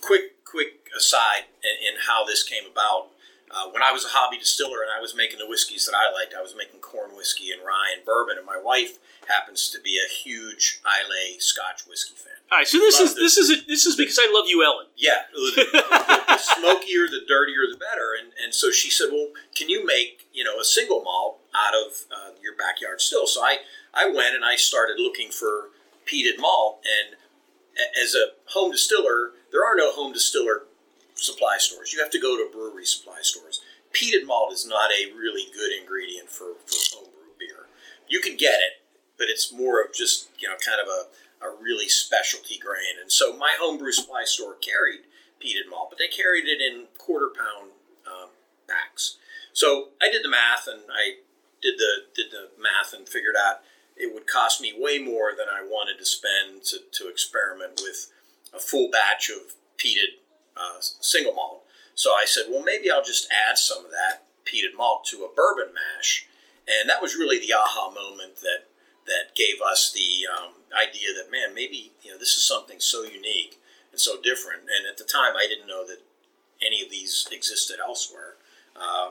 [0.00, 3.08] quick quick aside in, in how this came about.
[3.48, 6.12] Uh, when I was a hobby distiller and I was making the whiskeys that I
[6.12, 9.80] liked, I was making corn whiskey and rye and bourbon, and my wife happens to
[9.80, 12.32] be a huge Islay Scotch whiskey fan.
[12.50, 14.64] All right, so this Love is this is a, this is because I love you,
[14.64, 14.86] Ellen.
[14.96, 18.14] Yeah, the, the, the smokier, the dirtier, the better.
[18.18, 21.74] And and so she said, "Well, can you make you know a single malt out
[21.74, 23.58] of uh, your backyard still?" So I
[23.94, 25.70] I went and I started looking for
[26.06, 26.84] peated malt.
[26.84, 27.16] And
[28.02, 30.62] as a home distiller, there are no home distiller
[31.14, 31.92] supply stores.
[31.92, 33.62] You have to go to brewery supply stores.
[33.92, 37.66] Peated malt is not a really good ingredient for for homebrew beer.
[38.08, 38.82] You can get it,
[39.18, 43.00] but it's more of just you know kind of a a really specialty grain.
[43.00, 45.00] And so my homebrew supply store carried
[45.42, 47.72] peated malt, but they carried it in quarter pound
[48.06, 48.30] um,
[48.68, 49.16] packs.
[49.52, 51.16] So I did the math and I
[51.66, 53.60] did the did the math and figured out
[53.96, 58.12] it would cost me way more than I wanted to spend to, to experiment with
[58.54, 60.20] a full batch of peated
[60.56, 61.64] uh, single malt.
[61.94, 65.34] So I said, well, maybe I'll just add some of that peated malt to a
[65.34, 66.28] bourbon mash,
[66.68, 68.68] and that was really the aha moment that
[69.06, 73.02] that gave us the um, idea that man, maybe you know this is something so
[73.02, 73.58] unique
[73.90, 74.62] and so different.
[74.62, 76.02] And at the time, I didn't know that
[76.62, 78.34] any of these existed elsewhere
[78.76, 79.10] uh,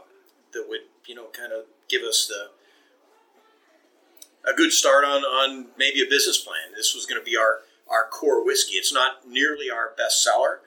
[0.54, 2.50] that would you know kind of give us the
[4.50, 6.74] a good start on on maybe a business plan.
[6.76, 8.76] This was going to be our our core whiskey.
[8.76, 10.62] It's not nearly our best seller,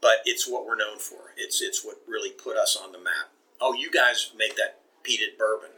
[0.00, 1.32] but it's what we're known for.
[1.36, 3.30] It's it's what really put us on the map.
[3.60, 5.70] Oh, you guys make that peated bourbon.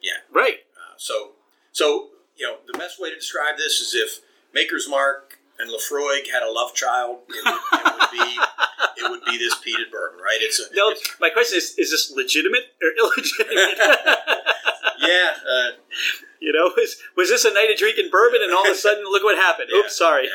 [0.00, 0.18] Yeah.
[0.32, 0.60] Right.
[0.76, 1.32] Uh, so
[1.72, 4.20] so you know the best way to describe this is if
[4.54, 8.38] Maker's Mark and Laphroaig had a love child, it would, it would be
[9.02, 10.38] it would be this peated bourbon, right?
[10.40, 13.78] It's a No, it's- my question is: Is this legitimate or illegitimate?
[14.98, 15.34] yeah.
[15.42, 15.70] Uh,
[16.40, 19.04] You know, was was this a night of drinking bourbon, and all of a sudden,
[19.04, 19.68] look what happened?
[19.72, 20.28] Yeah, Oops, sorry.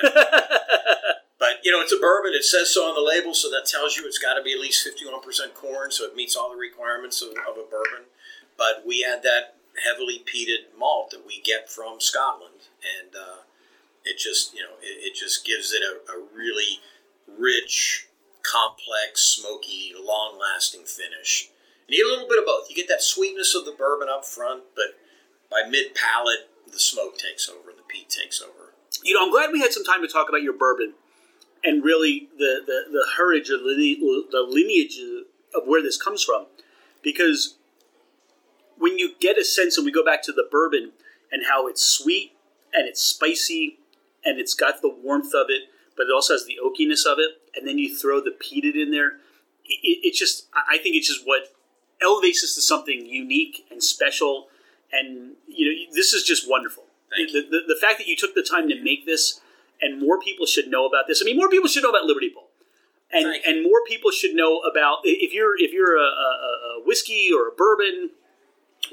[1.39, 2.31] But you know, it's a bourbon.
[2.33, 4.59] It says so on the label, so that tells you it's got to be at
[4.59, 8.05] least fifty-one percent corn, so it meets all the requirements of, of a bourbon.
[8.57, 9.55] But we add that
[9.85, 13.41] heavily peated malt that we get from Scotland, and uh,
[14.03, 16.79] it just you know it, it just gives it a, a really
[17.27, 18.07] rich,
[18.47, 21.49] complex, smoky, long-lasting finish.
[21.87, 22.69] And you get a little bit of both.
[22.69, 24.95] You get that sweetness of the bourbon up front, but
[25.49, 28.73] by mid palate, the smoke takes over and the peat takes over.
[29.03, 30.93] you know, I'm glad we had some time to talk about your bourbon
[31.63, 34.99] and really the the, the heritage or the lineage
[35.55, 36.45] of where this comes from,
[37.01, 37.55] because
[38.77, 40.91] when you get a sense, and we go back to the bourbon
[41.31, 42.33] and how it's sweet
[42.73, 43.79] and it's spicy
[44.23, 45.63] and it's got the warmth of it,
[45.95, 48.91] but it also has the oakiness of it, and then you throw the peated in
[48.91, 49.13] there.
[49.65, 51.53] It, it's just, I think it's just what
[52.01, 54.47] elevates this to something unique and special.
[54.91, 56.83] And you know, this is just wonderful.
[57.09, 59.39] The, the, the fact that you took the time to make this,
[59.81, 61.21] and more people should know about this.
[61.21, 62.49] I mean, more people should know about Liberty Pole,
[63.11, 66.83] and Thank and more people should know about if you're if you're a, a, a
[66.85, 68.11] whiskey or a bourbon,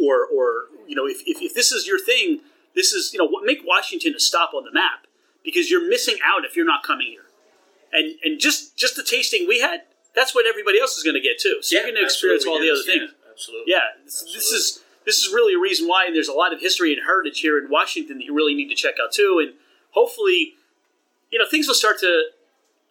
[0.00, 2.40] or or you know if, if, if this is your thing,
[2.74, 5.06] this is you know make Washington a stop on the map
[5.44, 7.23] because you're missing out if you're not coming here,
[7.94, 9.82] and and just just the tasting we had,
[10.14, 11.58] that's what everybody else is going to get too.
[11.62, 13.10] So you're going to experience all the other absolutely things.
[13.10, 13.16] is.
[13.24, 13.72] Yeah, absolutely.
[13.72, 16.92] Yeah, this, is this is really a reason why, and there's a lot of history
[16.92, 19.40] and heritage here in Washington that you really need to check out too.
[19.42, 19.54] And
[19.90, 20.54] hopefully,
[21.30, 22.30] you know, things will start to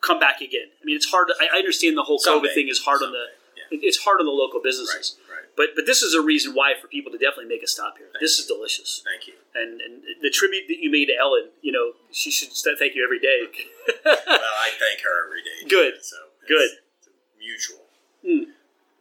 [0.02, 0.68] come back again.
[0.82, 1.28] I mean, it's hard.
[1.30, 2.50] To, I understand the whole Someday.
[2.50, 3.26] COVID thing is hard on the.
[3.58, 3.80] Yeah.
[3.82, 5.23] It's hard on the local businesses, right.
[5.56, 8.08] But but this is a reason why for people to definitely make a stop here.
[8.20, 9.34] This is delicious, Thank you.
[9.56, 13.04] and and the tribute that you made to Ellen, you know, she should thank you
[13.04, 13.48] every day.
[14.06, 14.16] Well,
[14.60, 15.70] I thank her every day.
[15.70, 16.04] Good.
[16.04, 16.16] So
[16.48, 16.70] Good.
[16.70, 17.86] it's mutual.
[18.26, 18.52] Hmm.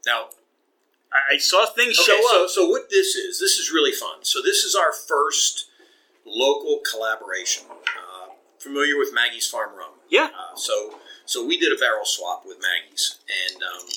[0.07, 0.29] Now,
[1.13, 2.51] I I saw things okay, show so up.
[2.51, 3.41] so what this is?
[3.41, 4.23] This is really fun.
[4.23, 5.67] So this is our first
[6.27, 7.65] local collaboration.
[7.71, 9.93] Uh, familiar with Maggie's Farm Rum?
[10.09, 10.29] Yeah.
[10.37, 13.89] Uh, so so we did a barrel swap with Maggie's, and um,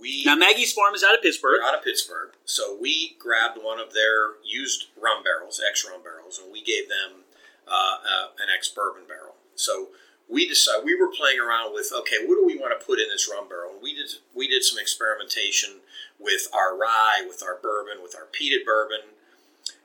[0.00, 1.60] we Now Maggie's Farm is out of Pittsburgh.
[1.64, 2.30] Out of Pittsburgh.
[2.44, 6.88] So we grabbed one of their used rum barrels, ex rum barrels, and we gave
[6.88, 7.24] them
[7.66, 9.34] uh, uh, an ex bourbon barrel.
[9.54, 9.88] So
[10.28, 13.08] we decided we were playing around with okay, what do we want to put in
[13.08, 13.72] this rum barrel?
[13.72, 15.80] And we did we did some experimentation
[16.18, 19.16] with our rye, with our bourbon, with our peated bourbon,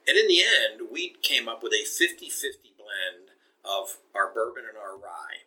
[0.08, 3.32] and in the end, we came up with a 50-50 blend
[3.64, 5.46] of our bourbon and our rye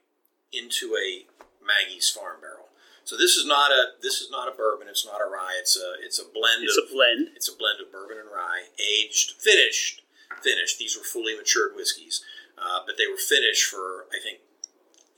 [0.52, 1.26] into a
[1.64, 2.63] Maggie's Farm barrel.
[3.04, 4.88] So this is not a this is not a bourbon.
[4.88, 5.56] It's not a rye.
[5.60, 7.28] It's a it's a blend It's of a blend.
[7.36, 10.02] it's a blend of bourbon and rye, aged, finished,
[10.42, 10.78] finished.
[10.78, 12.24] These were fully matured whiskeys,
[12.58, 14.38] uh, but they were finished for I think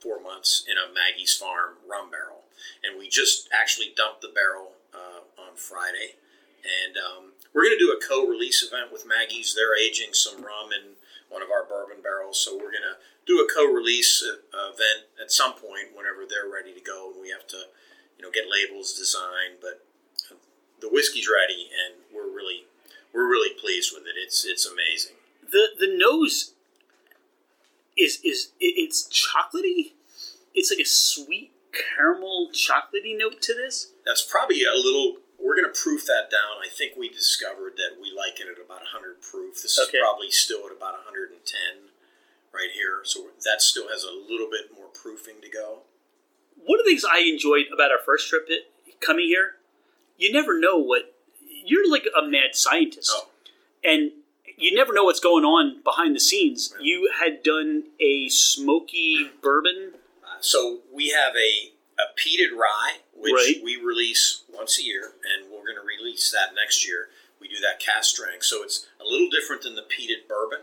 [0.00, 2.42] four months in a Maggie's Farm rum barrel,
[2.82, 6.16] and we just actually dumped the barrel uh, on Friday,
[6.62, 9.54] and um, we're going to do a co-release event with Maggie's.
[9.54, 13.40] They're aging some rum in one of our bourbon barrels, so we're going to do
[13.40, 17.46] a co-release uh, event at some point whenever they're ready to go, and we have
[17.48, 17.56] to,
[18.16, 19.84] you know, get labels designed, but
[20.80, 22.66] the whiskey's ready, and we're really
[23.12, 24.14] we're really pleased with it.
[24.16, 25.16] It's it's amazing.
[25.50, 26.52] the the nose
[27.96, 29.92] is is it's chocolatey.
[30.54, 33.92] It's like a sweet caramel chocolatey note to this.
[34.04, 35.16] That's probably a little.
[35.46, 36.58] We're going to proof that down.
[36.64, 39.62] I think we discovered that we like it at about 100 proof.
[39.62, 39.98] This Okay.
[39.98, 41.38] is probably still at about 110
[42.52, 43.00] right here.
[43.04, 45.82] So that still has a little bit more proofing to go.
[46.56, 49.54] One of the things I enjoyed about our first trip it, coming here,
[50.18, 51.14] you never know what
[51.64, 53.28] you're like a mad scientist, Oh,
[53.84, 54.10] and
[54.56, 56.72] you never know what's going on behind the scenes.
[56.74, 56.84] Right.
[56.84, 59.92] You had done a smoky bourbon.
[60.24, 63.62] uh, so we have a a peated rye, which Right.
[63.62, 67.10] we release once a year, and we're going to release that next year.
[67.40, 70.62] We do that cask strength, so it's a little different than the peated bourbon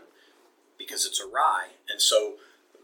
[0.78, 2.34] because it's a rye, and so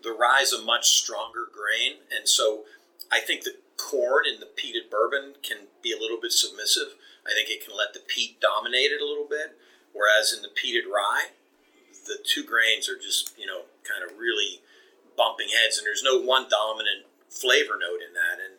[0.02, 2.64] the rye is a much stronger grain, and so
[3.10, 6.94] I think the corn in the peated bourbon can be a little bit submissive.
[7.26, 9.58] I think it can let the peat dominate it a little bit,
[9.92, 11.28] whereas in the peated rye,
[12.06, 14.62] the two grains are just you know kind of really
[15.16, 18.42] bumping heads, and there's no one dominant flavor note in that.
[18.42, 18.58] And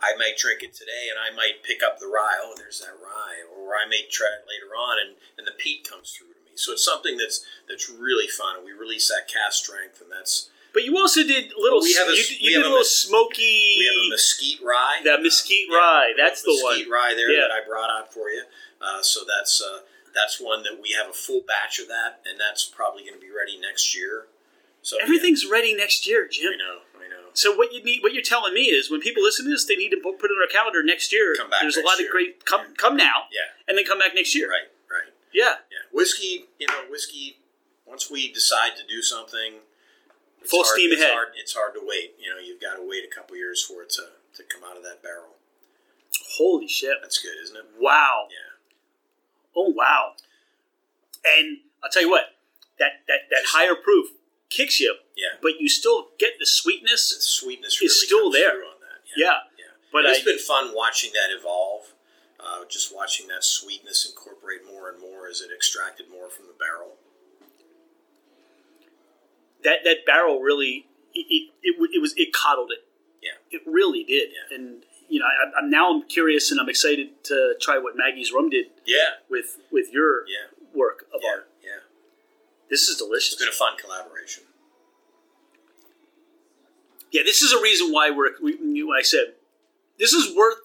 [0.00, 2.38] I might drink it today, and I might pick up the rye.
[2.42, 5.86] Oh, there's that rye, or I may try it later on, and, and the peat
[5.88, 6.54] comes through to me.
[6.56, 8.56] So it's something that's that's really fun.
[8.56, 11.78] And we release that cask strength, and that's But you also did little.
[11.78, 13.76] Oh, we have a- you, you have did a a little mes- smoky.
[13.78, 15.00] we have a mesquite rye.
[15.04, 16.78] That mesquite yeah, rye, we have that's the one.
[16.78, 17.42] mesquite rye there Yeah.
[17.46, 18.42] that I brought out for you.
[18.80, 19.80] Uh, so that's uh,
[20.14, 23.20] that's one that we have a full batch of that, and that's probably going to
[23.20, 24.26] be ready next year.
[24.82, 26.52] So yeah, Everything's ready next year, Jim.
[26.54, 26.78] I know.
[27.34, 29.76] So what you need, what you're telling me is, when people listen to this, they
[29.76, 31.34] need to put it on their calendar next year.
[31.36, 32.08] Come back There's a lot year.
[32.08, 32.74] of great come Yeah.
[32.76, 34.50] come now, Yeah, and then come back next year.
[34.50, 35.12] right, right.
[35.32, 36.48] Yeah, Yeah, whiskey.
[36.58, 37.38] You know, whiskey
[37.86, 39.60] once we decide to do something,
[40.40, 41.12] it's Full hard- steam it's ahead.
[41.14, 42.16] Hard, it's hard to wait.
[42.18, 44.76] You know, you've got to wait a couple years for it to, to come out
[44.76, 45.36] of that barrel.
[46.36, 46.96] Holy shit!
[47.02, 47.64] That's good, isn't it?
[47.78, 48.28] Wow.
[48.30, 48.36] Yeah.
[49.56, 50.14] Oh wow.
[51.24, 52.36] And I'll tell you what,
[52.78, 54.10] that that that higher proof
[54.52, 55.38] kicks you, Yeah.
[55.40, 57.14] but you still get the sweetness.
[57.14, 58.62] The sweetness really still comes there.
[58.64, 59.00] on that.
[59.16, 59.38] Yeah.
[59.58, 59.64] Yeah.
[59.92, 61.88] But it's I- been fun watching that evolve.
[62.38, 66.52] Uh, just watching that sweetness incorporate more and more as it extracted more from the
[66.54, 66.96] barrel.
[69.64, 72.84] That that barrel really it it, it, it was it coddled it.
[73.22, 73.38] Yeah.
[73.50, 74.30] It really did.
[74.32, 74.56] Yeah.
[74.56, 78.32] And you know, I, I'm now I'm curious and I'm excited to try what Maggie's
[78.32, 79.22] rum did Yeah.
[79.30, 80.48] with with your Yeah.
[80.74, 81.30] work of Yeah.
[81.30, 81.48] art.
[82.72, 82.76] Yeah.
[82.76, 83.32] This is delicious.
[83.34, 84.44] It's been a fun collaboration.
[87.10, 88.30] Yeah, this is a reason why we're.
[88.42, 88.54] We,
[88.98, 89.34] I said
[89.98, 90.56] this is worth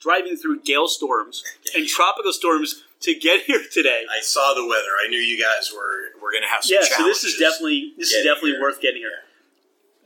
[0.00, 1.44] driving through gale storms
[1.74, 4.04] and tropical storms to get here today.
[4.10, 4.96] I saw the weather.
[5.04, 7.92] I knew you guys were were going to have some Yeah, so this is definitely
[7.98, 8.62] this is definitely here.
[8.62, 9.24] worth getting here.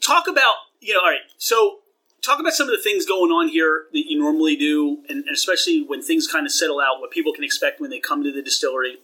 [0.00, 1.20] Talk about you know, all right.
[1.38, 1.78] So
[2.22, 5.34] talk about some of the things going on here that you normally do, and, and
[5.34, 8.32] especially when things kind of settle out, what people can expect when they come to
[8.32, 8.98] the distillery.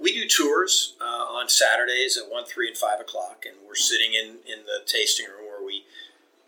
[0.00, 4.14] We do tours uh, on Saturdays at one, three, and five o'clock, and we're sitting
[4.14, 5.84] in in the tasting room where we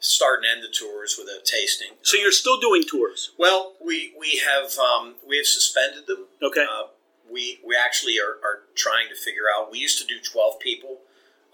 [0.01, 1.93] start and end the tours with a tasting.
[2.03, 6.27] So you're still doing tours, Well, we we have um, we have suspended them.
[6.43, 6.65] okay?
[6.71, 6.89] Uh,
[7.31, 9.71] we we actually are, are trying to figure out.
[9.73, 10.99] We used to do twelve people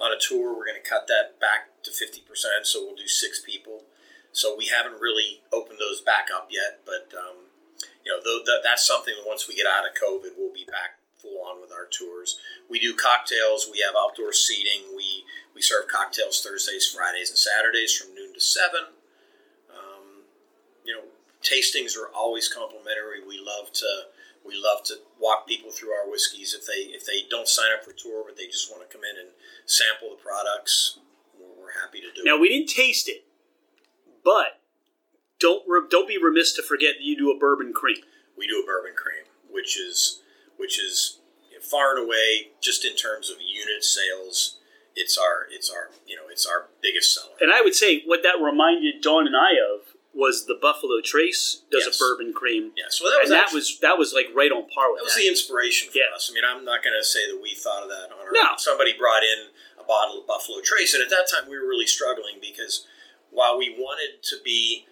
[0.01, 0.51] on a tour.
[0.57, 3.85] We're going to cut that back to fifty percent, so we'll do six people.
[4.33, 7.51] So we haven't really opened those back up yet, but um,
[8.05, 10.65] you know th- th- that's something that once we get out of COVID, we'll be
[10.65, 12.39] back full on with our tours.
[12.69, 13.69] We do cocktails.
[13.71, 14.95] We have outdoor seating.
[14.97, 18.95] We we serve cocktails Thursdays, Fridays, and Saturdays from noon to seven.
[19.71, 20.25] Um,
[20.85, 21.03] you know,
[21.43, 23.21] tastings are always complimentary.
[23.27, 23.87] We love to
[24.45, 27.85] we love to walk people through our whiskeys if they if they don't sign up
[27.85, 29.31] for tour, but they just want to come in and
[29.67, 30.99] sample the products.
[31.39, 32.41] We're, we're happy to do Now it.
[32.41, 33.25] we didn't taste it,
[34.25, 34.61] but
[35.39, 37.99] don't re- don't be remiss to forget that you do a bourbon cream.
[38.39, 40.21] We do a bourbon cream, which is
[40.61, 41.19] which is
[41.63, 44.59] far and away just in terms of unit sales.
[44.97, 47.35] It's our it's our you know it's our biggest seller.
[47.41, 51.63] And I would say what that reminded Dawn and I of was the Buffalo Trace
[51.71, 51.95] does Yes.
[51.95, 54.67] a bourbon cream, yeah, so that was and that was that was like right on
[54.75, 55.21] par with That was that.
[55.21, 56.11] the inspiration for Yeah.
[56.15, 56.29] us.
[56.31, 58.41] I mean, I'm not going to say that we thought of that on our No.
[58.53, 58.59] own.
[58.59, 61.87] Somebody brought in a bottle of Buffalo Trace, and at that time we were really
[61.87, 62.85] struggling because
[63.31, 64.87] while we wanted to be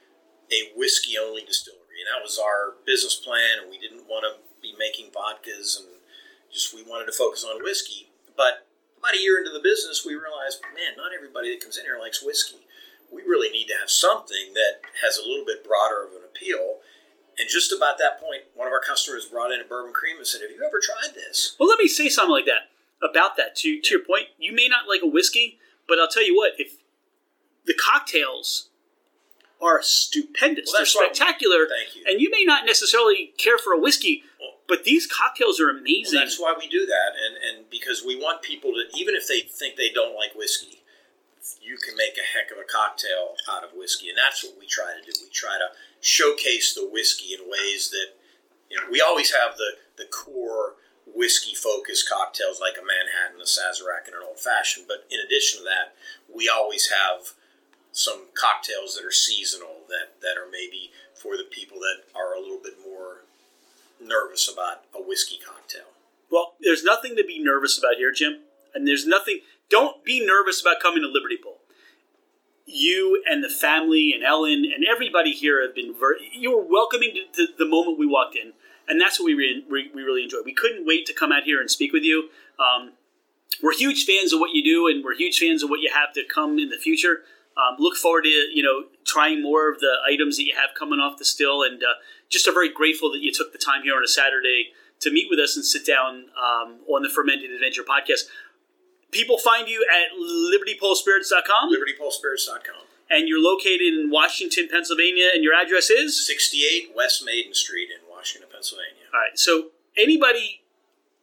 [0.52, 4.38] a whiskey only distillery, and that was our business plan, and we didn't want to
[4.72, 5.88] be making vodkas and
[6.52, 8.08] just we wanted to focus on whiskey.
[8.36, 8.66] But
[8.98, 11.98] about a year into the business, we realized, man, not everybody that comes in here
[12.00, 12.66] likes whiskey.
[13.12, 16.78] We really need to have something that has a little bit broader of an appeal.
[17.38, 20.26] And just about that point, one of our customers brought in a bourbon cream and
[20.26, 23.54] said, "Have you ever tried this?" Well, let me say something like that about that.
[23.56, 26.52] To to your point, you may not like a whiskey, but I'll tell you what:
[26.58, 26.78] if
[27.64, 28.68] the cocktails
[29.60, 32.02] are stupendous, Well, they're spectacular, Thank you.
[32.06, 34.24] and you may not necessarily care for a whiskey,
[34.68, 36.18] but these cocktails are Well, amazing.
[36.18, 39.40] that's why we do that, and and because we want people to, even if they
[39.40, 40.82] think they don't like whiskey,
[41.60, 44.66] you can make a heck of a cocktail out of whiskey, and that's what we
[44.66, 45.12] try to do.
[45.22, 45.68] We try to
[46.00, 48.14] showcase the whiskey in ways that
[48.70, 48.84] you know.
[48.90, 50.74] We always have the the core
[51.06, 54.86] whiskey focused cocktails like a Manhattan, a Sazerac, and an old fashioned.
[54.86, 55.96] But in addition to that,
[56.32, 57.32] we always have
[57.92, 62.40] some cocktails that are seasonal that that are maybe for the people that are a
[62.40, 63.24] little bit more
[64.00, 65.86] nervous about a whiskey cocktail.
[66.30, 68.40] Well, there's nothing to be nervous about here, Jim.
[68.74, 69.40] And there's nothing,
[69.70, 71.58] don't be nervous about coming to Liberty Pole.
[72.66, 77.14] You and the family and Ellen and everybody here have been very, you were welcoming
[77.14, 78.52] to, to the moment we walked in.
[78.86, 80.44] And that's what we, re- we, we really enjoyed.
[80.44, 82.28] We couldn't wait to come out here and speak with you.
[82.58, 82.92] Um,
[83.62, 86.12] we're huge fans of what you do, and we're huge fans of what you have
[86.14, 87.22] to come in the future.
[87.58, 91.00] Um, look forward to you know trying more of the items that you have coming
[91.00, 91.98] off the still, and uh,
[92.28, 95.28] just are very grateful that you took the time here on a Saturday to meet
[95.30, 98.22] with us and sit down um, on the Fermented Adventure podcast.
[99.10, 102.82] People find you at libertypolespirits.com, LibertyPulseSpirits.com.
[103.10, 108.08] and you're located in Washington, Pennsylvania, and your address is 68 West Maiden Street in
[108.10, 109.08] Washington, Pennsylvania.
[109.14, 109.38] All right.
[109.38, 110.62] So anybody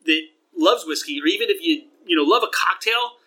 [0.06, 0.22] that
[0.58, 3.18] loves whiskey, or even if you you know love a cocktail,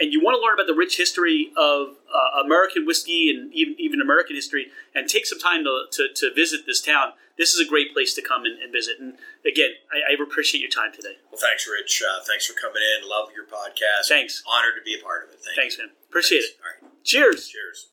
[0.00, 3.74] and you want to learn about the rich history of uh, American whiskey and even
[3.78, 7.60] even American history, and take some time to, to, to visit this town, this is
[7.60, 8.96] a great place to come and, and visit.
[8.98, 9.14] And
[9.46, 11.16] again, I, I appreciate your time today.
[11.30, 12.02] Well, thanks, Rich.
[12.02, 13.08] Uh, thanks for coming in.
[13.08, 14.08] Love your podcast.
[14.08, 14.42] Thanks.
[14.46, 15.40] Honored to be a part of it.
[15.40, 15.84] Thank Thanks, you.
[15.84, 15.92] man.
[16.08, 16.54] Appreciate Thanks.
[16.54, 16.60] it.
[16.82, 17.04] All right.
[17.04, 17.48] Cheers.
[17.48, 17.86] Cheers.